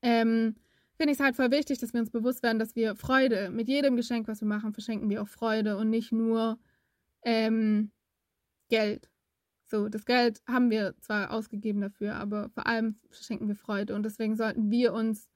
ähm, 0.02 0.56
finde 0.96 1.14
ich 1.14 1.20
es 1.20 1.24
halt 1.24 1.36
voll 1.36 1.52
wichtig, 1.52 1.80
dass 1.80 1.94
wir 1.94 2.02
uns 2.02 2.10
bewusst 2.10 2.44
werden, 2.44 2.60
dass 2.60 2.76
wir 2.76 2.96
Freude 2.96 3.50
mit 3.50 3.68
jedem 3.68 3.96
Geschenk, 3.96 4.28
was 4.28 4.42
wir 4.42 4.48
machen, 4.48 4.74
verschenken 4.74 5.10
wir 5.10 5.22
auch 5.22 5.28
Freude 5.28 5.78
und 5.78 5.90
nicht 5.90 6.12
nur 6.12 6.60
ähm, 7.24 7.92
Geld. 8.70 9.10
So, 9.70 9.90
das 9.90 10.06
Geld 10.06 10.42
haben 10.48 10.70
wir 10.70 10.96
zwar 11.02 11.32
ausgegeben 11.32 11.82
dafür, 11.82 12.16
aber 12.16 12.50
vor 12.50 12.68
allem 12.68 13.00
schenken 13.12 13.50
wir 13.50 13.56
Freude. 13.56 13.96
Und 13.96 14.04
deswegen 14.04 14.38
sollten 14.38 14.72
wir 14.72 14.94
uns 14.94 15.28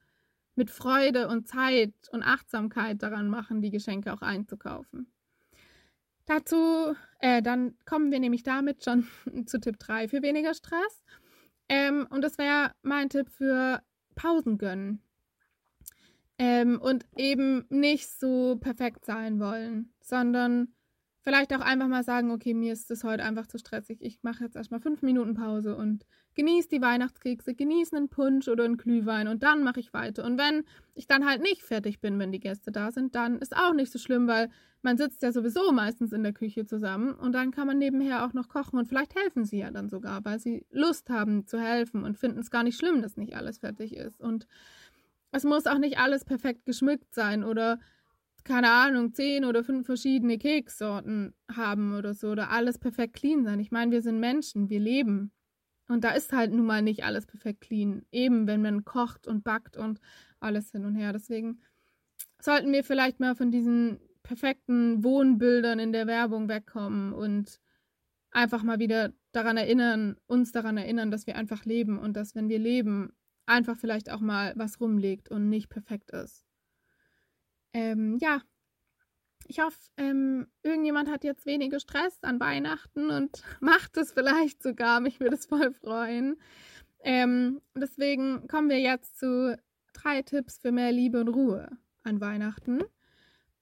mit 0.54 0.70
Freude 0.70 1.28
und 1.28 1.46
Zeit 1.46 1.94
und 2.12 2.22
Achtsamkeit 2.22 3.02
daran 3.02 3.28
machen, 3.28 3.60
die 3.60 3.70
Geschenke 3.70 4.12
auch 4.12 4.22
einzukaufen. 4.22 5.12
Dazu, 6.24 6.94
äh, 7.20 7.42
dann 7.42 7.74
kommen 7.84 8.10
wir 8.10 8.20
nämlich 8.20 8.42
damit 8.42 8.84
schon 8.84 9.06
zu 9.46 9.60
Tipp 9.60 9.78
3 9.78 10.08
für 10.08 10.22
weniger 10.22 10.54
Stress. 10.54 11.02
Ähm, 11.68 12.06
und 12.10 12.22
das 12.22 12.38
wäre 12.38 12.72
mein 12.82 13.10
Tipp 13.10 13.28
für 13.28 13.82
Pausen 14.14 14.56
gönnen. 14.56 15.02
Ähm, 16.38 16.80
und 16.80 17.06
eben 17.16 17.66
nicht 17.68 18.08
so 18.08 18.56
perfekt 18.56 19.04
sein 19.04 19.40
wollen, 19.40 19.92
sondern 20.00 20.74
vielleicht 21.22 21.54
auch 21.54 21.60
einfach 21.60 21.88
mal 21.88 22.04
sagen, 22.04 22.30
okay, 22.30 22.52
mir 22.52 22.72
ist 22.72 22.90
das 22.90 23.04
heute 23.04 23.22
einfach 23.24 23.46
zu 23.46 23.58
stressig. 23.58 23.98
Ich 24.00 24.22
mache 24.22 24.44
jetzt 24.44 24.56
erstmal 24.56 24.80
fünf 24.80 25.02
Minuten 25.02 25.34
Pause 25.34 25.76
und 25.76 26.04
genieße 26.34 26.68
die 26.68 26.82
Weihnachtskekse, 26.82 27.54
genieße 27.54 27.96
einen 27.96 28.08
Punsch 28.08 28.48
oder 28.48 28.64
einen 28.64 28.76
Glühwein 28.76 29.28
und 29.28 29.42
dann 29.42 29.62
mache 29.62 29.80
ich 29.80 29.92
weiter. 29.92 30.24
Und 30.24 30.38
wenn 30.38 30.64
ich 30.94 31.06
dann 31.06 31.24
halt 31.24 31.42
nicht 31.42 31.62
fertig 31.62 32.00
bin, 32.00 32.18
wenn 32.18 32.32
die 32.32 32.40
Gäste 32.40 32.72
da 32.72 32.90
sind, 32.90 33.14
dann 33.14 33.38
ist 33.38 33.56
auch 33.56 33.72
nicht 33.72 33.92
so 33.92 33.98
schlimm, 33.98 34.26
weil 34.26 34.50
man 34.82 34.96
sitzt 34.96 35.22
ja 35.22 35.30
sowieso 35.30 35.70
meistens 35.70 36.12
in 36.12 36.24
der 36.24 36.32
Küche 36.32 36.66
zusammen 36.66 37.14
und 37.14 37.32
dann 37.32 37.52
kann 37.52 37.68
man 37.68 37.78
nebenher 37.78 38.26
auch 38.26 38.32
noch 38.32 38.48
kochen 38.48 38.78
und 38.78 38.86
vielleicht 38.86 39.14
helfen 39.14 39.44
sie 39.44 39.58
ja 39.58 39.70
dann 39.70 39.88
sogar, 39.88 40.24
weil 40.24 40.40
sie 40.40 40.66
Lust 40.70 41.08
haben 41.08 41.46
zu 41.46 41.60
helfen 41.60 42.02
und 42.02 42.18
finden 42.18 42.40
es 42.40 42.50
gar 42.50 42.64
nicht 42.64 42.78
schlimm, 42.78 43.00
dass 43.00 43.16
nicht 43.16 43.36
alles 43.36 43.58
fertig 43.58 43.94
ist. 43.94 44.20
Und 44.20 44.48
es 45.30 45.44
muss 45.44 45.66
auch 45.66 45.78
nicht 45.78 45.98
alles 45.98 46.24
perfekt 46.24 46.66
geschmückt 46.66 47.14
sein 47.14 47.44
oder 47.44 47.78
keine 48.44 48.70
Ahnung, 48.70 49.12
zehn 49.14 49.44
oder 49.44 49.64
fünf 49.64 49.86
verschiedene 49.86 50.38
Keksorten 50.38 51.34
haben 51.50 51.96
oder 51.96 52.14
so, 52.14 52.30
oder 52.30 52.50
alles 52.50 52.78
perfekt 52.78 53.14
clean 53.14 53.44
sein. 53.44 53.60
Ich 53.60 53.70
meine, 53.70 53.90
wir 53.92 54.02
sind 54.02 54.20
Menschen, 54.20 54.68
wir 54.68 54.80
leben. 54.80 55.32
Und 55.88 56.04
da 56.04 56.10
ist 56.12 56.32
halt 56.32 56.52
nun 56.52 56.66
mal 56.66 56.82
nicht 56.82 57.04
alles 57.04 57.26
perfekt 57.26 57.60
clean. 57.62 58.06
Eben, 58.12 58.46
wenn 58.46 58.62
man 58.62 58.84
kocht 58.84 59.26
und 59.26 59.44
backt 59.44 59.76
und 59.76 60.00
alles 60.40 60.70
hin 60.72 60.84
und 60.84 60.94
her. 60.94 61.12
Deswegen 61.12 61.60
sollten 62.40 62.72
wir 62.72 62.84
vielleicht 62.84 63.20
mal 63.20 63.34
von 63.34 63.50
diesen 63.50 64.00
perfekten 64.22 65.02
Wohnbildern 65.04 65.78
in 65.78 65.92
der 65.92 66.06
Werbung 66.06 66.48
wegkommen 66.48 67.12
und 67.12 67.60
einfach 68.30 68.62
mal 68.62 68.78
wieder 68.78 69.12
daran 69.32 69.56
erinnern, 69.56 70.16
uns 70.26 70.52
daran 70.52 70.76
erinnern, 70.76 71.10
dass 71.10 71.26
wir 71.26 71.36
einfach 71.36 71.64
leben 71.64 71.98
und 71.98 72.14
dass, 72.14 72.34
wenn 72.34 72.48
wir 72.48 72.58
leben, 72.58 73.12
einfach 73.46 73.76
vielleicht 73.76 74.10
auch 74.10 74.20
mal 74.20 74.52
was 74.56 74.80
rumliegt 74.80 75.28
und 75.30 75.48
nicht 75.48 75.68
perfekt 75.68 76.10
ist. 76.10 76.46
Ähm, 77.72 78.18
ja, 78.20 78.42
ich 79.46 79.60
hoffe, 79.60 79.76
ähm, 79.96 80.46
irgendjemand 80.62 81.10
hat 81.10 81.24
jetzt 81.24 81.46
weniger 81.46 81.80
Stress 81.80 82.18
an 82.22 82.40
Weihnachten 82.40 83.10
und 83.10 83.42
macht 83.60 83.96
es 83.96 84.12
vielleicht 84.12 84.62
sogar. 84.62 85.00
Mich 85.00 85.20
würde 85.20 85.36
es 85.36 85.46
voll 85.46 85.72
freuen. 85.72 86.36
Ähm, 87.04 87.60
deswegen 87.74 88.46
kommen 88.48 88.70
wir 88.70 88.80
jetzt 88.80 89.18
zu 89.18 89.58
drei 89.92 90.22
Tipps 90.22 90.58
für 90.58 90.72
mehr 90.72 90.92
Liebe 90.92 91.20
und 91.20 91.28
Ruhe 91.28 91.68
an 92.04 92.20
Weihnachten. 92.20 92.82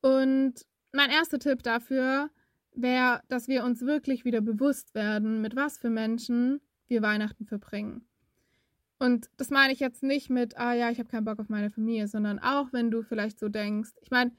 Und 0.01 0.55
mein 0.92 1.11
erster 1.11 1.38
Tipp 1.38 1.62
dafür 1.62 2.31
wäre, 2.73 3.23
dass 3.29 3.49
wir 3.49 3.64
uns 3.64 3.83
wirklich 3.83 4.25
wieder 4.25 4.40
bewusst 4.40 4.94
werden, 4.94 5.40
mit 5.40 5.57
was 5.57 5.79
für 5.79 5.90
Menschen 5.90 6.61
wir 6.87 7.03
Weihnachten 7.03 7.46
verbringen. 7.46 8.07
Und 9.01 9.31
das 9.39 9.49
meine 9.49 9.73
ich 9.73 9.81
jetzt 9.81 10.03
nicht 10.03 10.29
mit, 10.29 10.59
ah 10.59 10.75
ja, 10.75 10.91
ich 10.91 10.99
habe 10.99 11.09
keinen 11.09 11.25
Bock 11.25 11.41
auf 11.41 11.49
meine 11.49 11.71
Familie, 11.71 12.07
sondern 12.07 12.39
auch, 12.39 12.71
wenn 12.73 12.91
du 12.91 13.03
vielleicht 13.03 13.39
so 13.39 13.49
denkst. 13.49 13.93
Ich 14.03 14.11
meine, 14.11 14.33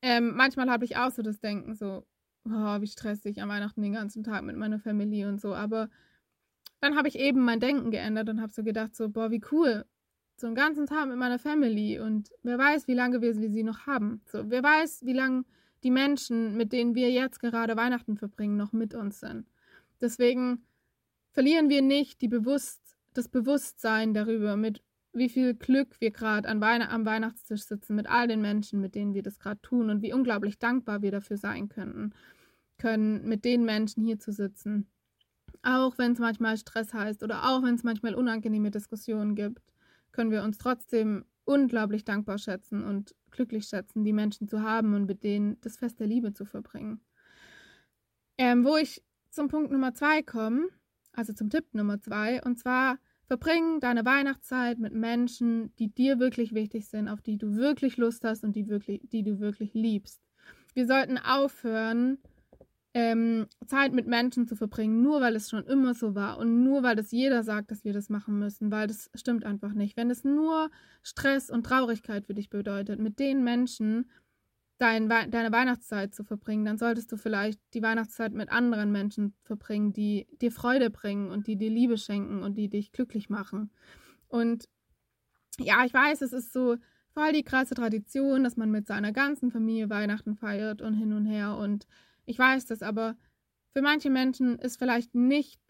ähm, 0.00 0.34
manchmal 0.34 0.70
habe 0.70 0.86
ich 0.86 0.96
auch 0.96 1.10
so 1.10 1.20
das 1.20 1.38
Denken, 1.38 1.74
so, 1.74 2.06
oh, 2.46 2.80
wie 2.80 2.86
stressig 2.86 3.42
am 3.42 3.50
Weihnachten 3.50 3.82
den 3.82 3.92
ganzen 3.92 4.24
Tag 4.24 4.42
mit 4.42 4.56
meiner 4.56 4.80
Familie 4.80 5.28
und 5.28 5.38
so. 5.38 5.54
Aber 5.54 5.90
dann 6.80 6.96
habe 6.96 7.08
ich 7.08 7.18
eben 7.18 7.44
mein 7.44 7.60
Denken 7.60 7.90
geändert 7.90 8.30
und 8.30 8.40
habe 8.40 8.52
so 8.54 8.64
gedacht, 8.64 8.96
so, 8.96 9.10
boah, 9.10 9.30
wie 9.30 9.42
cool. 9.52 9.84
So 10.36 10.46
einen 10.46 10.56
ganzen 10.56 10.86
Tag 10.86 11.08
mit 11.08 11.18
meiner 11.18 11.38
Family 11.38 12.00
und 12.00 12.30
wer 12.42 12.56
weiß, 12.56 12.88
wie 12.88 12.94
lange 12.94 13.20
wir 13.20 13.34
sie 13.34 13.62
noch 13.62 13.86
haben. 13.86 14.22
So, 14.24 14.48
wer 14.48 14.62
weiß, 14.62 15.04
wie 15.04 15.12
lange 15.12 15.44
die 15.84 15.90
Menschen, 15.90 16.56
mit 16.56 16.72
denen 16.72 16.94
wir 16.94 17.10
jetzt 17.10 17.38
gerade 17.38 17.76
Weihnachten 17.76 18.16
verbringen, 18.16 18.56
noch 18.56 18.72
mit 18.72 18.94
uns 18.94 19.20
sind. 19.20 19.46
Deswegen 20.00 20.64
verlieren 21.32 21.68
wir 21.68 21.82
nicht 21.82 22.22
die 22.22 22.28
Bewusst 22.28 22.81
das 23.14 23.28
Bewusstsein 23.28 24.14
darüber, 24.14 24.56
mit 24.56 24.82
wie 25.12 25.28
viel 25.28 25.54
Glück 25.54 26.00
wir 26.00 26.10
gerade 26.10 26.48
Weihn 26.60 26.82
am 26.82 27.04
Weihnachtstisch 27.04 27.64
sitzen, 27.64 27.96
mit 27.96 28.08
all 28.08 28.28
den 28.28 28.40
Menschen, 28.40 28.80
mit 28.80 28.94
denen 28.94 29.14
wir 29.14 29.22
das 29.22 29.38
gerade 29.38 29.60
tun 29.60 29.90
und 29.90 30.02
wie 30.02 30.12
unglaublich 30.12 30.58
dankbar 30.58 31.02
wir 31.02 31.10
dafür 31.10 31.36
sein 31.36 31.68
könnten, 31.68 32.14
können, 32.78 33.28
mit 33.28 33.44
den 33.44 33.64
Menschen 33.64 34.04
hier 34.04 34.18
zu 34.18 34.32
sitzen. 34.32 34.88
Auch 35.62 35.98
wenn 35.98 36.12
es 36.12 36.18
manchmal 36.18 36.56
Stress 36.56 36.94
heißt 36.94 37.22
oder 37.22 37.48
auch 37.48 37.62
wenn 37.62 37.74
es 37.74 37.84
manchmal 37.84 38.14
unangenehme 38.14 38.70
Diskussionen 38.70 39.34
gibt, 39.34 39.62
können 40.12 40.30
wir 40.30 40.42
uns 40.42 40.58
trotzdem 40.58 41.24
unglaublich 41.44 42.04
dankbar 42.04 42.38
schätzen 42.38 42.84
und 42.84 43.14
glücklich 43.30 43.66
schätzen, 43.66 44.04
die 44.04 44.12
Menschen 44.12 44.48
zu 44.48 44.62
haben 44.62 44.94
und 44.94 45.06
mit 45.06 45.22
denen 45.24 45.60
das 45.60 45.76
Fest 45.76 46.00
der 46.00 46.06
Liebe 46.06 46.32
zu 46.32 46.44
verbringen. 46.44 47.00
Ähm, 48.38 48.64
wo 48.64 48.76
ich 48.76 49.02
zum 49.30 49.48
Punkt 49.48 49.70
Nummer 49.70 49.94
zwei 49.94 50.22
komme, 50.22 50.68
also 51.12 51.32
zum 51.32 51.50
Tipp 51.50 51.64
Nummer 51.72 52.00
zwei, 52.00 52.42
und 52.42 52.58
zwar 52.58 52.98
verbring 53.26 53.80
deine 53.80 54.04
Weihnachtszeit 54.04 54.78
mit 54.78 54.92
Menschen, 54.92 55.74
die 55.76 55.88
dir 55.88 56.18
wirklich 56.18 56.54
wichtig 56.54 56.88
sind, 56.88 57.08
auf 57.08 57.22
die 57.22 57.38
du 57.38 57.56
wirklich 57.56 57.96
Lust 57.96 58.24
hast 58.24 58.44
und 58.44 58.54
die, 58.56 58.68
wirklich, 58.68 59.00
die 59.10 59.22
du 59.22 59.40
wirklich 59.40 59.74
liebst. 59.74 60.20
Wir 60.74 60.86
sollten 60.86 61.18
aufhören, 61.18 62.18
ähm, 62.94 63.46
Zeit 63.66 63.92
mit 63.94 64.06
Menschen 64.06 64.46
zu 64.46 64.54
verbringen, 64.54 65.02
nur 65.02 65.20
weil 65.22 65.34
es 65.34 65.48
schon 65.48 65.64
immer 65.64 65.94
so 65.94 66.14
war 66.14 66.38
und 66.38 66.62
nur 66.62 66.82
weil 66.82 66.98
es 66.98 67.10
jeder 67.10 67.42
sagt, 67.42 67.70
dass 67.70 67.84
wir 67.84 67.94
das 67.94 68.10
machen 68.10 68.38
müssen, 68.38 68.70
weil 68.70 68.86
das 68.86 69.10
stimmt 69.14 69.46
einfach 69.46 69.72
nicht. 69.72 69.96
Wenn 69.96 70.10
es 70.10 70.24
nur 70.24 70.70
Stress 71.02 71.48
und 71.48 71.64
Traurigkeit 71.64 72.26
für 72.26 72.34
dich 72.34 72.50
bedeutet, 72.50 73.00
mit 73.00 73.18
den 73.18 73.44
Menschen 73.44 74.10
dein, 74.82 75.08
deine 75.08 75.52
Weihnachtszeit 75.52 76.12
zu 76.12 76.24
verbringen, 76.24 76.64
dann 76.64 76.76
solltest 76.76 77.12
du 77.12 77.16
vielleicht 77.16 77.60
die 77.72 77.82
Weihnachtszeit 77.82 78.32
mit 78.32 78.50
anderen 78.50 78.90
Menschen 78.90 79.34
verbringen, 79.44 79.92
die 79.92 80.26
dir 80.40 80.50
Freude 80.50 80.90
bringen 80.90 81.30
und 81.30 81.46
die 81.46 81.56
dir 81.56 81.70
Liebe 81.70 81.96
schenken 81.96 82.42
und 82.42 82.58
die 82.58 82.68
dich 82.68 82.90
glücklich 82.90 83.30
machen. 83.30 83.70
Und 84.26 84.68
ja, 85.58 85.84
ich 85.84 85.94
weiß, 85.94 86.22
es 86.22 86.32
ist 86.32 86.52
so 86.52 86.76
voll 87.14 87.32
die 87.32 87.44
krasse 87.44 87.74
Tradition, 87.74 88.42
dass 88.42 88.56
man 88.56 88.72
mit 88.72 88.88
seiner 88.88 89.12
ganzen 89.12 89.52
Familie 89.52 89.88
Weihnachten 89.88 90.34
feiert 90.34 90.82
und 90.82 90.94
hin 90.94 91.12
und 91.12 91.26
her. 91.26 91.56
Und 91.56 91.86
ich 92.24 92.38
weiß 92.38 92.66
das, 92.66 92.82
aber 92.82 93.16
für 93.72 93.82
manche 93.82 94.10
Menschen 94.10 94.58
ist 94.58 94.78
vielleicht 94.78 95.14
nicht, 95.14 95.60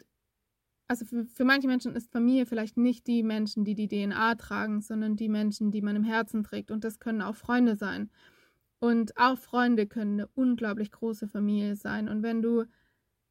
also 0.87 1.05
für, 1.05 1.25
für 1.25 1.45
manche 1.45 1.67
Menschen 1.67 1.95
ist 1.95 2.11
Familie 2.11 2.47
vielleicht 2.47 2.77
nicht 2.77 3.05
die 3.05 3.21
Menschen, 3.21 3.63
die 3.63 3.75
die 3.75 3.87
DNA 3.87 4.35
tragen, 4.35 4.81
sondern 4.81 5.17
die 5.17 5.29
Menschen, 5.29 5.69
die 5.69 5.83
man 5.83 5.95
im 5.95 6.03
Herzen 6.03 6.43
trägt. 6.43 6.71
Und 6.71 6.83
das 6.83 6.99
können 6.99 7.21
auch 7.21 7.35
Freunde 7.35 7.75
sein. 7.75 8.09
Und 8.83 9.15
auch 9.15 9.37
Freunde 9.37 9.87
können 9.87 10.19
eine 10.19 10.27
unglaublich 10.35 10.91
große 10.91 11.29
Familie 11.29 11.77
sein. 11.77 12.09
Und 12.09 12.21
wenn 12.21 12.41
du 12.41 12.65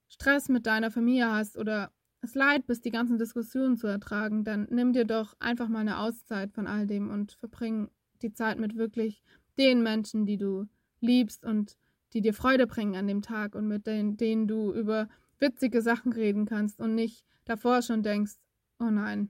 Stress 0.08 0.48
mit 0.48 0.64
deiner 0.64 0.90
Familie 0.90 1.30
hast 1.30 1.58
oder 1.58 1.92
es 2.22 2.34
leid 2.34 2.66
bist, 2.66 2.86
die 2.86 2.90
ganzen 2.90 3.18
Diskussionen 3.18 3.76
zu 3.76 3.86
ertragen, 3.86 4.44
dann 4.44 4.66
nimm 4.70 4.94
dir 4.94 5.04
doch 5.04 5.34
einfach 5.40 5.68
mal 5.68 5.80
eine 5.80 5.98
Auszeit 5.98 6.52
von 6.52 6.66
all 6.66 6.86
dem 6.86 7.10
und 7.10 7.32
verbring 7.32 7.90
die 8.22 8.32
Zeit 8.32 8.58
mit 8.58 8.76
wirklich 8.78 9.22
den 9.58 9.82
Menschen, 9.82 10.24
die 10.24 10.38
du 10.38 10.68
liebst 11.00 11.44
und 11.44 11.76
die 12.14 12.22
dir 12.22 12.32
Freude 12.32 12.66
bringen 12.66 12.96
an 12.96 13.06
dem 13.06 13.20
Tag 13.20 13.54
und 13.54 13.68
mit 13.68 13.86
denen, 13.86 14.16
denen 14.16 14.48
du 14.48 14.72
über 14.72 15.06
witzige 15.38 15.82
Sachen 15.82 16.14
reden 16.14 16.46
kannst 16.46 16.80
und 16.80 16.94
nicht 16.94 17.26
davor 17.44 17.82
schon 17.82 18.02
denkst, 18.02 18.36
oh 18.80 18.88
nein, 18.88 19.28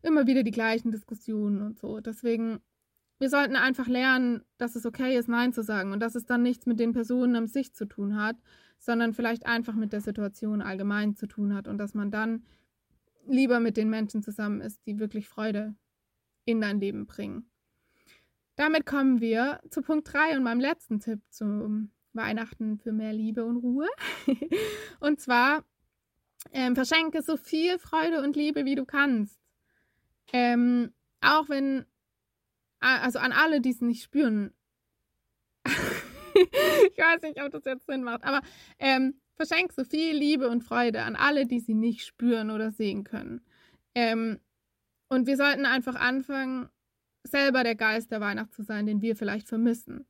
immer 0.00 0.26
wieder 0.26 0.42
die 0.42 0.52
gleichen 0.52 0.90
Diskussionen 0.90 1.60
und 1.60 1.78
so. 1.78 2.00
Deswegen 2.00 2.60
wir 3.18 3.30
sollten 3.30 3.56
einfach 3.56 3.86
lernen, 3.86 4.42
dass 4.58 4.76
es 4.76 4.86
okay 4.86 5.16
ist, 5.16 5.28
Nein 5.28 5.52
zu 5.52 5.62
sagen 5.62 5.92
und 5.92 6.00
dass 6.00 6.14
es 6.14 6.26
dann 6.26 6.42
nichts 6.42 6.66
mit 6.66 6.80
den 6.80 6.92
Personen 6.92 7.36
am 7.36 7.46
sich 7.46 7.72
zu 7.72 7.86
tun 7.86 8.16
hat, 8.16 8.36
sondern 8.78 9.14
vielleicht 9.14 9.46
einfach 9.46 9.74
mit 9.74 9.92
der 9.92 10.00
Situation 10.00 10.60
allgemein 10.60 11.16
zu 11.16 11.26
tun 11.26 11.54
hat 11.54 11.68
und 11.68 11.78
dass 11.78 11.94
man 11.94 12.10
dann 12.10 12.44
lieber 13.26 13.60
mit 13.60 13.76
den 13.76 13.88
Menschen 13.88 14.22
zusammen 14.22 14.60
ist, 14.60 14.84
die 14.86 14.98
wirklich 14.98 15.28
Freude 15.28 15.74
in 16.44 16.60
dein 16.60 16.80
Leben 16.80 17.06
bringen. 17.06 17.48
Damit 18.56 18.86
kommen 18.86 19.20
wir 19.20 19.60
zu 19.70 19.82
Punkt 19.82 20.12
3 20.12 20.36
und 20.36 20.44
meinem 20.44 20.60
letzten 20.60 21.00
Tipp 21.00 21.20
zum 21.30 21.90
Weihnachten 22.12 22.78
für 22.78 22.92
mehr 22.92 23.12
Liebe 23.12 23.44
und 23.44 23.56
Ruhe. 23.56 23.88
und 25.00 25.20
zwar 25.20 25.64
ähm, 26.52 26.74
verschenke 26.74 27.22
so 27.22 27.36
viel 27.36 27.78
Freude 27.78 28.22
und 28.22 28.36
Liebe, 28.36 28.64
wie 28.64 28.74
du 28.74 28.84
kannst. 28.84 29.40
Ähm, 30.32 30.92
auch 31.20 31.48
wenn, 31.48 31.84
also 32.84 33.18
an 33.18 33.32
alle, 33.32 33.60
die 33.60 33.70
es 33.70 33.80
nicht 33.80 34.02
spüren. 34.02 34.52
ich 35.64 36.98
weiß 36.98 37.22
nicht, 37.22 37.42
ob 37.42 37.50
das 37.50 37.64
jetzt 37.64 37.86
Sinn 37.86 38.02
macht, 38.02 38.24
aber 38.24 38.42
ähm, 38.78 39.14
verschenk 39.36 39.72
so 39.72 39.84
viel 39.84 40.14
Liebe 40.14 40.48
und 40.48 40.62
Freude 40.62 41.02
an 41.02 41.16
alle, 41.16 41.46
die 41.46 41.60
sie 41.60 41.74
nicht 41.74 42.04
spüren 42.04 42.50
oder 42.50 42.70
sehen 42.70 43.04
können. 43.04 43.40
Ähm, 43.94 44.40
und 45.08 45.26
wir 45.26 45.36
sollten 45.36 45.66
einfach 45.66 45.94
anfangen, 45.94 46.68
selber 47.22 47.64
der 47.64 47.74
Geist 47.74 48.10
der 48.10 48.20
Weihnacht 48.20 48.52
zu 48.52 48.62
sein, 48.62 48.86
den 48.86 49.00
wir 49.00 49.16
vielleicht 49.16 49.48
vermissen. 49.48 50.06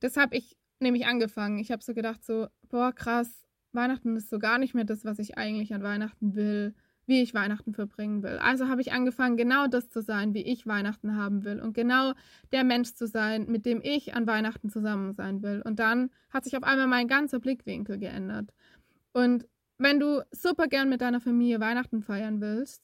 Das 0.00 0.16
habe 0.16 0.36
ich 0.36 0.56
nämlich 0.80 1.06
angefangen. 1.06 1.58
Ich 1.58 1.70
habe 1.70 1.82
so 1.82 1.94
gedacht, 1.94 2.24
so, 2.24 2.48
boah, 2.68 2.92
krass, 2.92 3.46
Weihnachten 3.72 4.16
ist 4.16 4.30
so 4.30 4.38
gar 4.38 4.58
nicht 4.58 4.74
mehr 4.74 4.84
das, 4.84 5.04
was 5.04 5.18
ich 5.18 5.38
eigentlich 5.38 5.72
an 5.72 5.82
Weihnachten 5.82 6.34
will, 6.34 6.74
wie 7.10 7.22
ich 7.22 7.34
Weihnachten 7.34 7.74
verbringen 7.74 8.22
will. 8.22 8.38
Also 8.38 8.68
habe 8.68 8.80
ich 8.80 8.92
angefangen, 8.92 9.36
genau 9.36 9.66
das 9.66 9.90
zu 9.90 10.00
sein, 10.00 10.32
wie 10.32 10.42
ich 10.42 10.66
Weihnachten 10.66 11.16
haben 11.16 11.44
will 11.44 11.60
und 11.60 11.74
genau 11.74 12.12
der 12.52 12.62
Mensch 12.62 12.94
zu 12.94 13.08
sein, 13.08 13.46
mit 13.48 13.66
dem 13.66 13.80
ich 13.82 14.14
an 14.14 14.28
Weihnachten 14.28 14.70
zusammen 14.70 15.12
sein 15.12 15.42
will. 15.42 15.60
Und 15.62 15.80
dann 15.80 16.10
hat 16.30 16.44
sich 16.44 16.56
auf 16.56 16.62
einmal 16.62 16.86
mein 16.86 17.08
ganzer 17.08 17.40
Blickwinkel 17.40 17.98
geändert. 17.98 18.54
Und 19.12 19.48
wenn 19.76 19.98
du 19.98 20.22
super 20.30 20.68
gern 20.68 20.88
mit 20.88 21.00
deiner 21.00 21.20
Familie 21.20 21.58
Weihnachten 21.58 22.00
feiern 22.00 22.40
willst, 22.40 22.82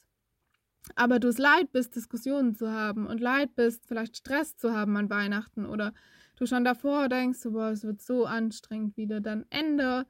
aber 0.96 1.20
du 1.20 1.28
es 1.28 1.38
leid 1.38 1.70
bist, 1.70 1.94
Diskussionen 1.94 2.56
zu 2.56 2.72
haben 2.72 3.06
und 3.06 3.20
leid 3.20 3.54
bist, 3.54 3.86
vielleicht 3.86 4.16
Stress 4.16 4.56
zu 4.56 4.72
haben 4.72 4.96
an 4.96 5.08
Weihnachten 5.08 5.66
oder 5.66 5.92
du 6.36 6.46
schon 6.46 6.64
davor 6.64 7.08
denkst, 7.08 7.44
boah, 7.44 7.70
es 7.70 7.84
wird 7.84 8.02
so 8.02 8.26
anstrengend 8.26 8.96
wieder, 8.96 9.20
dann 9.20 9.46
ändere 9.50 10.04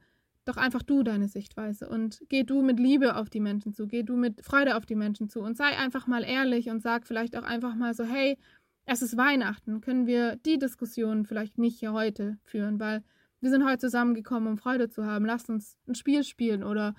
doch 0.47 0.57
einfach 0.57 0.83
du 0.83 1.03
deine 1.03 1.27
Sichtweise 1.27 1.89
und 1.89 2.21
geh 2.29 2.43
du 2.43 2.61
mit 2.61 2.79
Liebe 2.79 3.15
auf 3.15 3.29
die 3.29 3.39
Menschen 3.39 3.73
zu, 3.73 3.87
geh 3.87 4.03
du 4.03 4.15
mit 4.15 4.43
Freude 4.43 4.75
auf 4.77 4.85
die 4.85 4.95
Menschen 4.95 5.29
zu 5.29 5.41
und 5.41 5.57
sei 5.57 5.77
einfach 5.77 6.07
mal 6.07 6.23
ehrlich 6.23 6.69
und 6.69 6.81
sag 6.81 7.05
vielleicht 7.07 7.35
auch 7.35 7.43
einfach 7.43 7.75
mal 7.75 7.93
so, 7.93 8.03
hey, 8.03 8.37
es 8.85 9.01
ist 9.01 9.17
Weihnachten, 9.17 9.81
können 9.81 10.07
wir 10.07 10.37
die 10.37 10.57
Diskussion 10.57 11.25
vielleicht 11.25 11.57
nicht 11.57 11.79
hier 11.79 11.91
heute 11.91 12.37
führen, 12.43 12.79
weil 12.79 13.03
wir 13.41 13.49
sind 13.49 13.65
heute 13.65 13.79
zusammengekommen, 13.79 14.47
um 14.47 14.57
Freude 14.57 14.89
zu 14.89 15.05
haben. 15.05 15.25
Lasst 15.25 15.49
uns 15.49 15.77
ein 15.87 15.95
Spiel 15.95 16.23
spielen 16.23 16.63
oder 16.63 16.95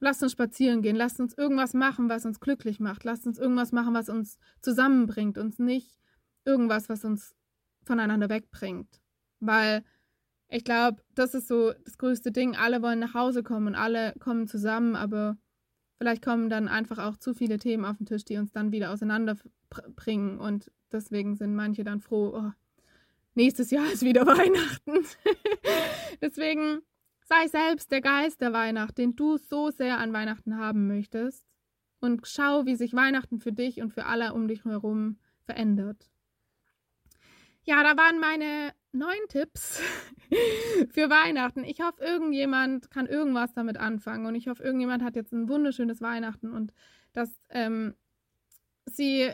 lasst 0.00 0.22
uns 0.22 0.32
spazieren 0.32 0.80
gehen, 0.80 0.96
lasst 0.96 1.20
uns 1.20 1.36
irgendwas 1.36 1.74
machen, 1.74 2.08
was 2.08 2.24
uns 2.24 2.40
glücklich 2.40 2.80
macht, 2.80 3.04
lasst 3.04 3.26
uns 3.26 3.38
irgendwas 3.38 3.72
machen, 3.72 3.94
was 3.94 4.08
uns 4.08 4.38
zusammenbringt, 4.62 5.38
uns 5.38 5.58
nicht 5.58 5.98
irgendwas, 6.44 6.88
was 6.88 7.04
uns 7.04 7.34
voneinander 7.84 8.28
wegbringt. 8.28 9.00
Weil 9.40 9.84
ich 10.48 10.64
glaube, 10.64 11.02
das 11.14 11.34
ist 11.34 11.48
so 11.48 11.72
das 11.84 11.98
größte 11.98 12.32
Ding. 12.32 12.56
Alle 12.56 12.82
wollen 12.82 12.98
nach 12.98 13.14
Hause 13.14 13.42
kommen 13.42 13.68
und 13.68 13.74
alle 13.74 14.14
kommen 14.18 14.46
zusammen, 14.46 14.96
aber 14.96 15.36
vielleicht 15.98 16.24
kommen 16.24 16.48
dann 16.48 16.68
einfach 16.68 16.98
auch 16.98 17.16
zu 17.16 17.34
viele 17.34 17.58
Themen 17.58 17.84
auf 17.84 17.98
den 17.98 18.06
Tisch, 18.06 18.24
die 18.24 18.38
uns 18.38 18.52
dann 18.52 18.72
wieder 18.72 18.90
auseinanderbringen. 18.90 20.38
Und 20.38 20.70
deswegen 20.90 21.36
sind 21.36 21.54
manche 21.54 21.84
dann 21.84 22.00
froh, 22.00 22.32
oh, 22.34 22.50
nächstes 23.34 23.70
Jahr 23.70 23.90
ist 23.92 24.02
wieder 24.02 24.26
Weihnachten. 24.26 25.06
deswegen 26.22 26.80
sei 27.24 27.46
selbst 27.48 27.92
der 27.92 28.00
Geist 28.00 28.40
der 28.40 28.54
Weihnacht, 28.54 28.96
den 28.96 29.16
du 29.16 29.36
so 29.36 29.70
sehr 29.70 29.98
an 29.98 30.14
Weihnachten 30.14 30.56
haben 30.56 30.86
möchtest. 30.86 31.46
Und 32.00 32.26
schau, 32.26 32.64
wie 32.64 32.76
sich 32.76 32.94
Weihnachten 32.94 33.38
für 33.38 33.52
dich 33.52 33.82
und 33.82 33.92
für 33.92 34.06
alle 34.06 34.32
um 34.32 34.48
dich 34.48 34.64
herum 34.64 35.18
verändert. 35.44 36.08
Ja, 37.68 37.82
da 37.82 37.98
waren 38.02 38.18
meine 38.18 38.72
neun 38.92 39.28
Tipps 39.28 39.78
für 40.90 41.10
Weihnachten. 41.10 41.64
Ich 41.64 41.82
hoffe, 41.82 42.02
irgendjemand 42.02 42.90
kann 42.90 43.04
irgendwas 43.04 43.52
damit 43.52 43.76
anfangen 43.76 44.24
und 44.24 44.34
ich 44.36 44.48
hoffe, 44.48 44.62
irgendjemand 44.62 45.02
hat 45.02 45.16
jetzt 45.16 45.34
ein 45.34 45.50
wunderschönes 45.50 46.00
Weihnachten 46.00 46.50
und 46.50 46.72
dass 47.12 47.30
ähm, 47.50 47.94
sie 48.86 49.32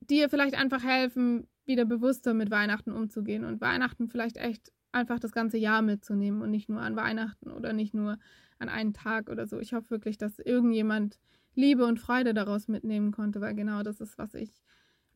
dir 0.00 0.28
vielleicht 0.28 0.54
einfach 0.54 0.84
helfen, 0.84 1.48
wieder 1.64 1.86
bewusster 1.86 2.34
mit 2.34 2.50
Weihnachten 2.50 2.92
umzugehen 2.92 3.42
und 3.46 3.62
Weihnachten 3.62 4.08
vielleicht 4.08 4.36
echt 4.36 4.70
einfach 4.92 5.18
das 5.18 5.32
ganze 5.32 5.56
Jahr 5.56 5.80
mitzunehmen 5.80 6.42
und 6.42 6.50
nicht 6.50 6.68
nur 6.68 6.82
an 6.82 6.94
Weihnachten 6.94 7.50
oder 7.50 7.72
nicht 7.72 7.94
nur 7.94 8.18
an 8.58 8.68
einen 8.68 8.92
Tag 8.92 9.30
oder 9.30 9.46
so. 9.46 9.58
Ich 9.60 9.72
hoffe 9.72 9.88
wirklich, 9.88 10.18
dass 10.18 10.38
irgendjemand 10.40 11.18
Liebe 11.54 11.86
und 11.86 12.00
Freude 12.00 12.34
daraus 12.34 12.68
mitnehmen 12.68 13.12
konnte, 13.12 13.40
weil 13.40 13.54
genau 13.54 13.82
das 13.82 14.02
ist, 14.02 14.18
was 14.18 14.34
ich 14.34 14.62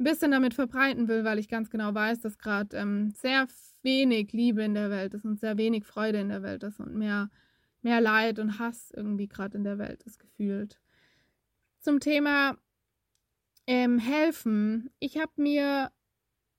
ein 0.00 0.04
bisschen 0.04 0.30
damit 0.30 0.54
verbreiten 0.54 1.08
will, 1.08 1.24
weil 1.24 1.38
ich 1.38 1.48
ganz 1.48 1.68
genau 1.68 1.94
weiß, 1.94 2.20
dass 2.20 2.38
gerade 2.38 2.76
ähm, 2.76 3.10
sehr 3.10 3.46
wenig 3.82 4.32
Liebe 4.32 4.62
in 4.62 4.74
der 4.74 4.90
Welt 4.90 5.14
ist 5.14 5.24
und 5.24 5.38
sehr 5.38 5.58
wenig 5.58 5.84
Freude 5.84 6.18
in 6.18 6.30
der 6.30 6.42
Welt 6.42 6.62
ist 6.62 6.80
und 6.80 6.94
mehr, 6.94 7.30
mehr 7.82 8.00
Leid 8.00 8.38
und 8.38 8.58
Hass 8.58 8.90
irgendwie 8.96 9.28
gerade 9.28 9.58
in 9.58 9.64
der 9.64 9.78
Welt 9.78 10.02
ist 10.04 10.18
gefühlt. 10.18 10.80
Zum 11.80 12.00
Thema 12.00 12.56
ähm, 13.66 13.98
helfen. 13.98 14.90
Ich 15.00 15.18
habe 15.18 15.32
mir 15.36 15.92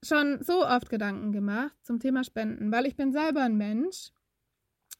schon 0.03 0.43
so 0.43 0.65
oft 0.65 0.89
Gedanken 0.89 1.31
gemacht 1.31 1.75
zum 1.83 1.99
Thema 1.99 2.23
Spenden, 2.23 2.71
weil 2.71 2.85
ich 2.85 2.95
bin 2.95 3.11
selber 3.11 3.41
ein 3.41 3.57
Mensch, 3.57 4.11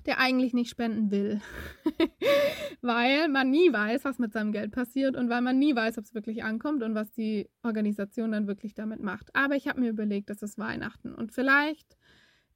der 0.06 0.20
eigentlich 0.20 0.54
nicht 0.54 0.70
spenden 0.70 1.12
will. 1.12 1.42
weil 2.82 3.28
man 3.30 3.50
nie 3.50 3.72
weiß, 3.72 4.06
was 4.06 4.20
mit 4.20 4.34
seinem 4.34 4.52
Geld 4.52 4.72
passiert 4.72 5.16
und 5.16 5.30
weil 5.30 5.42
man 5.42 5.60
nie 5.60 5.76
weiß, 5.76 5.98
ob 5.98 6.06
es 6.06 6.14
wirklich 6.14 6.44
ankommt 6.44 6.84
und 6.84 6.96
was 6.96 7.12
die 7.12 7.50
Organisation 7.64 8.32
dann 8.32 8.48
wirklich 8.48 8.74
damit 8.74 9.02
macht. 9.02 9.36
Aber 9.36 9.56
ich 9.56 9.68
habe 9.68 9.80
mir 9.80 9.90
überlegt, 9.90 10.30
das 10.30 10.42
ist 10.42 10.58
Weihnachten 10.58 11.14
und 11.14 11.32
vielleicht 11.32 11.98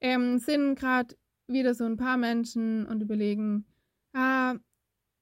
ähm, 0.02 0.40
sind 0.40 0.76
gerade 0.76 1.16
wieder 1.48 1.76
so 1.76 1.86
ein 1.86 1.98
paar 1.98 2.18
Menschen 2.18 2.86
und 2.88 3.02
überlegen, 3.02 3.66
ah, 4.14 4.56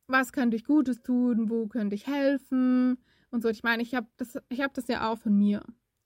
was 0.08 0.32
könnte 0.32 0.56
ich 0.56 0.64
Gutes 0.64 1.02
tun, 1.02 1.50
wo 1.50 1.68
könnte 1.68 1.96
ich 1.96 2.08
helfen 2.08 2.98
und 3.32 3.42
so. 3.42 3.50
Ich 3.50 3.64
meine, 3.64 3.84
ich 3.84 3.96
habe 3.96 4.08
das, 4.18 4.36
hab 4.58 4.74
das 4.74 4.88
ja 4.88 5.10
auch 5.10 5.18
von 5.18 5.38
mir 5.38 5.64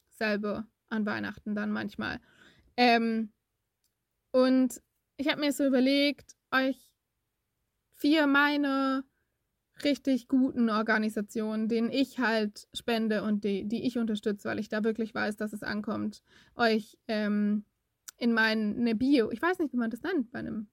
selber 0.10 0.68
an 0.90 1.06
Weihnachten 1.06 1.56
dann 1.56 1.72
manchmal. 1.72 2.20
Ähm, 2.78 3.32
und 4.32 4.82
ich 5.18 5.28
habe 5.28 5.42
mir 5.42 5.52
so 5.52 5.66
überlegt, 5.66 6.36
euch 6.52 6.78
vier 7.96 8.28
meine 8.28 9.04
richtig 9.84 10.28
guten 10.28 10.70
Organisationen, 10.70 11.68
denen 11.68 11.92
ich 11.92 12.20
halt 12.20 12.68
spende 12.74 13.24
und 13.24 13.44
die, 13.44 13.68
die 13.68 13.86
ich 13.86 13.98
unterstütze, 13.98 14.50
weil 14.50 14.60
ich 14.60 14.70
da 14.70 14.84
wirklich 14.84 15.14
weiß, 15.14 15.36
dass 15.36 15.54
es 15.54 15.64
ankommt, 15.64 16.24
euch 16.56 16.98
ähm, 17.08 17.66
in 18.18 18.34
meine 18.34 18.96
Bio, 18.96 19.30
ich 19.32 19.42
weiß 19.42 19.60
nicht, 19.60 19.74
wie 19.74 19.78
man 19.78 19.92
das 19.92 20.02
nennt 20.02 20.32
bei 20.32 20.40
einem 20.40 20.70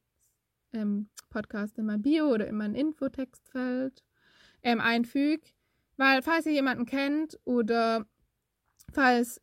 ähm, 0.72 1.08
Podcast, 1.28 1.78
in 1.78 1.86
mein 1.86 2.02
Bio 2.02 2.32
oder 2.32 2.46
in 2.46 2.56
mein 2.56 2.74
Infotextfeld 2.74 4.02
ähm, 4.62 4.80
einfüge. 4.80 5.46
Weil 5.96 6.22
falls 6.22 6.46
ihr 6.46 6.52
jemanden 6.52 6.86
kennt 6.86 7.38
oder 7.44 8.06
falls 8.92 9.40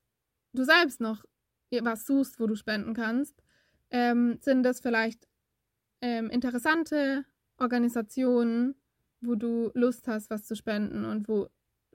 du 0.53 0.63
selbst 0.63 0.99
noch 0.99 1.23
was 1.71 2.05
suchst, 2.05 2.39
wo 2.39 2.47
du 2.47 2.55
spenden 2.55 2.93
kannst, 2.93 3.41
ähm, 3.91 4.37
sind 4.41 4.63
das 4.63 4.79
vielleicht 4.79 5.27
ähm, 6.01 6.29
interessante 6.29 7.25
Organisationen, 7.57 8.75
wo 9.21 9.35
du 9.35 9.71
Lust 9.75 10.07
hast, 10.07 10.29
was 10.29 10.45
zu 10.45 10.55
spenden 10.55 11.05
und 11.05 11.27
wo 11.27 11.47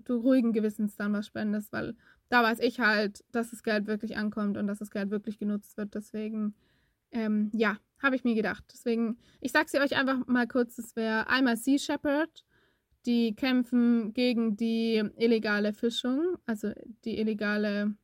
du 0.04 0.16
ruhigen 0.16 0.52
Gewissens 0.52 0.96
dann 0.96 1.12
was 1.12 1.26
spendest, 1.26 1.72
weil 1.72 1.96
da 2.28 2.42
weiß 2.42 2.61
ich 2.61 2.80
halt, 2.80 3.24
dass 3.32 3.50
das 3.50 3.62
Geld 3.62 3.87
wirklich 3.87 4.16
ankommt 4.16 4.56
und 4.56 4.66
dass 4.66 4.78
das 4.78 4.90
Geld 4.90 5.11
wirklich 5.11 5.38
genutzt 5.38 5.76
wird. 5.76 5.94
Deswegen, 5.94 6.54
ähm, 7.11 7.50
ja, 7.52 7.78
habe 8.02 8.16
ich 8.16 8.24
mir 8.24 8.35
gedacht. 8.35 8.64
Deswegen, 8.72 9.18
ich 9.40 9.52
sage 9.52 9.68
sie 9.68 9.80
euch 9.80 9.96
einfach 9.96 10.26
mal 10.26 10.46
kurz, 10.46 10.76
das 10.76 10.96
wäre 10.96 11.28
einmal 11.28 11.56
Sea 11.56 11.78
Shepherd, 11.78 12.44
die 13.06 13.35
kämpfen 13.35 14.12
gegen 14.12 14.56
die 14.56 15.02
illegale 15.16 15.72
Fischung, 15.72 16.37
also 16.46 16.72
die 17.04 17.18
illegale 17.18 17.94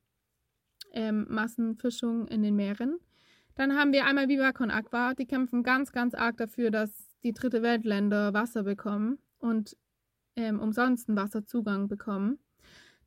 ähm, 0.92 1.26
Massenfischung 1.28 2.28
in 2.28 2.42
den 2.42 2.54
Meeren. 2.56 2.98
Dann 3.54 3.76
haben 3.76 3.92
wir 3.92 4.06
einmal 4.06 4.28
Viva 4.28 4.52
Con 4.52 4.70
Aqua. 4.70 5.14
Die 5.14 5.26
kämpfen 5.26 5.62
ganz, 5.62 5.92
ganz 5.92 6.14
arg 6.14 6.36
dafür, 6.36 6.70
dass 6.70 6.90
die 7.22 7.32
dritte 7.32 7.62
Weltländer 7.62 8.34
Wasser 8.34 8.62
bekommen 8.62 9.18
und 9.38 9.76
ähm, 10.36 10.60
umsonst 10.60 11.08
einen 11.08 11.18
Wasserzugang 11.18 11.88
bekommen. 11.88 12.38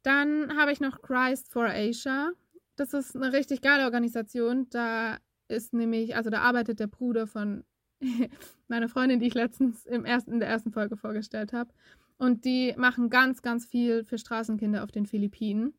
Dann 0.04 0.56
habe 0.56 0.72
ich 0.72 0.80
noch 0.80 1.02
Christ 1.02 1.52
for 1.52 1.68
Asia. 1.68 2.32
Das 2.76 2.94
ist 2.94 3.16
eine 3.16 3.34
richtig 3.34 3.62
geile 3.62 3.86
Organisation. 3.86 4.68
Da 4.70 5.18
ist 5.48 5.74
nämlich, 5.74 6.16
also 6.16 6.30
da 6.30 6.42
arbeitet 6.42 6.80
der 6.80 6.88
Bruder 6.88 7.28
von 7.28 7.64
meiner 8.68 8.90
Freundin, 8.90 9.20
die 9.20 9.28
ich 9.28 9.34
letztens 9.34 9.86
im 9.86 10.06
ersten, 10.06 10.34
in 10.34 10.40
der 10.40 10.50
ersten 10.50 10.72
Folge 10.72 10.96
vorgestellt 10.96 11.54
habe. 11.54 11.72
Und 12.18 12.46
die 12.46 12.74
machen 12.78 13.10
ganz, 13.10 13.42
ganz 13.42 13.66
viel 13.66 14.04
für 14.06 14.18
Straßenkinder 14.18 14.84
auf 14.84 14.92
den 14.92 15.06
Philippinen. 15.06 15.74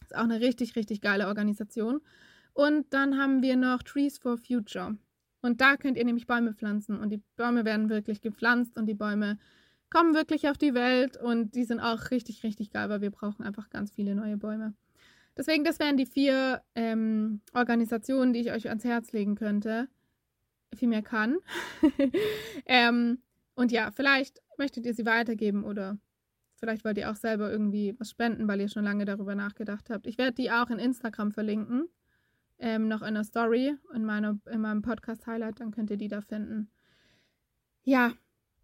Ist 0.00 0.16
auch 0.16 0.22
eine 0.22 0.40
richtig, 0.40 0.76
richtig 0.76 1.00
geile 1.00 1.26
Organisation. 1.26 2.00
Und 2.52 2.92
dann 2.92 3.18
haben 3.18 3.42
wir 3.42 3.56
noch 3.56 3.82
Trees 3.82 4.18
for 4.18 4.38
Future. 4.38 4.96
Und 5.42 5.60
da 5.60 5.76
könnt 5.76 5.96
ihr 5.96 6.04
nämlich 6.04 6.26
Bäume 6.26 6.54
pflanzen. 6.54 6.98
Und 6.98 7.10
die 7.10 7.22
Bäume 7.36 7.64
werden 7.64 7.88
wirklich 7.88 8.20
gepflanzt 8.20 8.76
und 8.76 8.86
die 8.86 8.94
Bäume 8.94 9.38
kommen 9.90 10.14
wirklich 10.14 10.48
auf 10.48 10.56
die 10.56 10.74
Welt 10.74 11.16
und 11.16 11.54
die 11.54 11.64
sind 11.64 11.80
auch 11.80 12.10
richtig, 12.10 12.44
richtig 12.44 12.70
geil, 12.70 12.88
weil 12.88 13.00
wir 13.00 13.10
brauchen 13.10 13.44
einfach 13.44 13.70
ganz 13.70 13.90
viele 13.90 14.14
neue 14.14 14.36
Bäume. 14.36 14.74
Deswegen, 15.36 15.64
das 15.64 15.78
wären 15.78 15.96
die 15.96 16.06
vier 16.06 16.62
ähm, 16.74 17.40
Organisationen, 17.54 18.32
die 18.32 18.40
ich 18.40 18.52
euch 18.52 18.68
ans 18.68 18.84
Herz 18.84 19.12
legen 19.12 19.34
könnte. 19.34 19.88
Viel 20.74 20.88
mehr 20.88 21.02
kann. 21.02 21.38
ähm, 22.66 23.18
und 23.54 23.72
ja, 23.72 23.90
vielleicht 23.90 24.40
möchtet 24.58 24.86
ihr 24.86 24.94
sie 24.94 25.06
weitergeben 25.06 25.64
oder 25.64 25.98
vielleicht 26.54 26.84
wollt 26.84 26.98
ihr 26.98 27.10
auch 27.10 27.16
selber 27.16 27.50
irgendwie 27.50 27.94
was 27.98 28.10
spenden, 28.10 28.46
weil 28.46 28.60
ihr 28.60 28.68
schon 28.68 28.84
lange 28.84 29.04
darüber 29.04 29.34
nachgedacht 29.34 29.90
habt. 29.90 30.06
Ich 30.06 30.18
werde 30.18 30.34
die 30.34 30.50
auch 30.50 30.70
in 30.70 30.78
Instagram 30.78 31.32
verlinken. 31.32 31.88
Ähm, 32.62 32.88
noch 32.88 33.00
in 33.00 33.14
der 33.14 33.24
Story 33.24 33.74
in, 33.94 34.04
meiner, 34.04 34.38
in 34.50 34.60
meinem 34.60 34.82
Podcast-Highlight, 34.82 35.60
dann 35.60 35.70
könnt 35.70 35.90
ihr 35.90 35.96
die 35.96 36.08
da 36.08 36.20
finden. 36.20 36.70
Ja, 37.84 38.12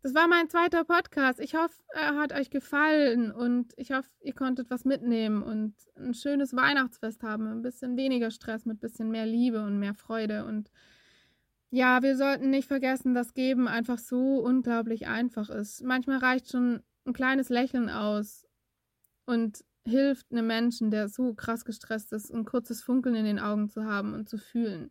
das 0.03 0.15
war 0.15 0.29
mein 0.29 0.49
zweiter 0.49 0.85
Podcast. 0.85 1.41
Ich 1.41 1.57
hoffe, 1.57 1.75
er 1.93 2.15
hat 2.17 2.33
euch 2.33 2.51
gefallen 2.51 3.33
und 3.33 3.73
ich 3.77 3.91
hoffe, 3.91 4.09
ihr 4.21 4.35
konntet 4.35 4.71
was 4.71 4.85
mitnehmen 4.85 5.43
und 5.43 5.75
ein 5.97 6.15
schönes 6.15 6.55
Weihnachtsfest 6.55 7.25
haben. 7.25 7.49
Ein 7.49 7.63
bisschen 7.63 7.97
weniger 7.97 8.31
Stress 8.31 8.67
mit 8.67 8.77
ein 8.77 8.81
bisschen 8.81 9.11
mehr 9.11 9.27
Liebe 9.27 9.65
und 9.65 9.81
mehr 9.81 9.95
Freude. 9.95 10.45
Und 10.45 10.71
ja, 11.71 12.03
wir 12.03 12.17
sollten 12.17 12.51
nicht 12.51 12.69
vergessen, 12.69 13.15
dass 13.15 13.35
Geben 13.35 13.67
einfach 13.67 13.99
so 13.99 14.39
unglaublich 14.39 15.09
einfach 15.09 15.51
ist. 15.51 15.83
Manchmal 15.83 16.19
reicht 16.19 16.53
schon 16.53 16.85
ein 17.05 17.13
kleines 17.13 17.49
Lächeln 17.49 17.91
aus 17.91 18.47
und 19.25 19.65
hilft 19.87 20.33
einem 20.33 20.47
Menschen, 20.47 20.91
der 20.91 21.09
so 21.09 21.35
krass 21.35 21.65
gestresst 21.65 22.13
ist, 22.13 22.33
ein 22.33 22.45
kurzes 22.45 22.83
Funkeln 22.83 23.15
in 23.15 23.25
den 23.25 23.39
Augen 23.39 23.69
zu 23.69 23.85
haben 23.85 24.15
und 24.15 24.29
zu 24.29 24.39
fühlen. 24.39 24.91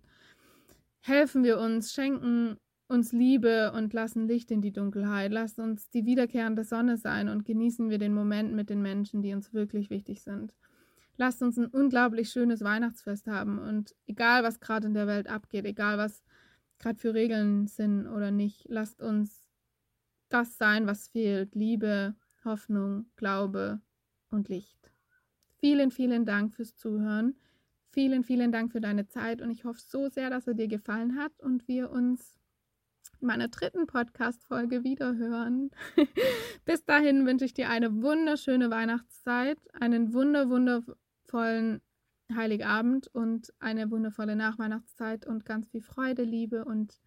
Helfen 1.02 1.44
wir 1.44 1.60
uns, 1.60 1.94
schenken 1.94 2.58
uns 2.88 3.12
Liebe 3.12 3.72
und 3.74 3.94
lassen 3.94 4.28
Licht 4.28 4.52
in 4.52 4.62
die 4.62 4.72
Dunkelheit. 4.72 5.32
Lasst 5.32 5.60
uns 5.60 5.90
die 5.90 6.06
wiederkehrende 6.06 6.64
Sonne 6.64 6.98
sein 6.98 7.30
und 7.30 7.46
genießen 7.46 7.90
wir 7.90 7.98
den 7.98 8.14
Moment 8.14 8.54
mit 8.54 8.70
den 8.70 8.82
Menschen, 8.82 9.22
die 9.22 9.34
uns 9.34 9.54
wirklich 9.54 9.90
wichtig 9.90 10.22
sind. 10.22 10.54
Lasst 11.18 11.42
uns 11.42 11.58
ein 11.58 11.68
unglaublich 11.68 12.30
schönes 12.30 12.62
Weihnachtsfest 12.62 13.28
haben 13.28 13.60
und 13.60 13.96
egal, 14.06 14.44
was 14.44 14.60
gerade 14.60 14.88
in 14.88 14.94
der 14.94 15.08
Welt 15.08 15.28
abgeht, 15.28 15.66
egal, 15.66 15.98
was 15.98 16.24
gerade 16.80 17.00
für 17.00 17.14
Regeln 17.14 17.68
sind 17.68 18.08
oder 18.08 18.32
nicht, 18.32 18.66
lasst 18.68 19.02
uns 19.02 19.48
das 20.30 20.58
sein, 20.58 20.88
was 20.88 21.08
fehlt. 21.08 21.56
Liebe, 21.56 22.16
Hoffnung, 22.44 23.06
Glaube 23.16 23.82
und 24.36 24.50
Licht. 24.50 24.92
Vielen, 25.58 25.90
vielen 25.90 26.26
Dank 26.26 26.54
fürs 26.54 26.76
Zuhören. 26.76 27.36
Vielen, 27.90 28.24
vielen 28.24 28.52
Dank 28.52 28.72
für 28.72 28.82
deine 28.82 29.08
Zeit 29.08 29.42
und 29.42 29.50
ich 29.50 29.64
hoffe 29.64 29.80
so 29.80 30.10
sehr, 30.10 30.30
dass 30.30 30.48
er 30.48 30.54
dir 30.54 30.68
gefallen 30.68 31.18
hat 31.18 31.32
und 31.40 31.68
wir 31.68 31.90
uns 31.90 32.38
in 33.22 33.28
meiner 33.28 33.48
dritten 33.48 33.88
Podcast-Folge 33.88 34.84
wiederhören. 34.84 35.72
Bis 36.66 36.84
dahin 36.84 37.26
wünsche 37.26 37.46
ich 37.46 37.54
dir 37.54 37.70
eine 37.70 38.02
wunderschöne 38.02 38.70
Weihnachtszeit, 38.70 39.58
einen 39.74 40.14
wunder, 40.14 40.50
wundervollen 40.50 41.82
Heiligabend 42.34 43.08
und 43.08 43.54
eine 43.60 43.90
wundervolle 43.92 44.36
Nachweihnachtszeit 44.36 45.26
und 45.26 45.46
ganz 45.46 45.70
viel 45.70 45.82
Freude, 45.82 46.24
Liebe 46.24 46.66
und 46.66 47.00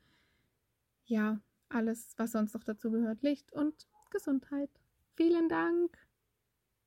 ja, 1.05 1.41
alles, 1.69 2.15
was 2.17 2.33
sonst 2.33 2.55
noch 2.55 2.65
dazu 2.65 2.91
gehört, 2.91 3.23
Licht 3.23 3.53
und 3.53 3.87
Gesundheit. 4.11 4.71
Vielen 5.17 5.49
Dank. 5.49 6.08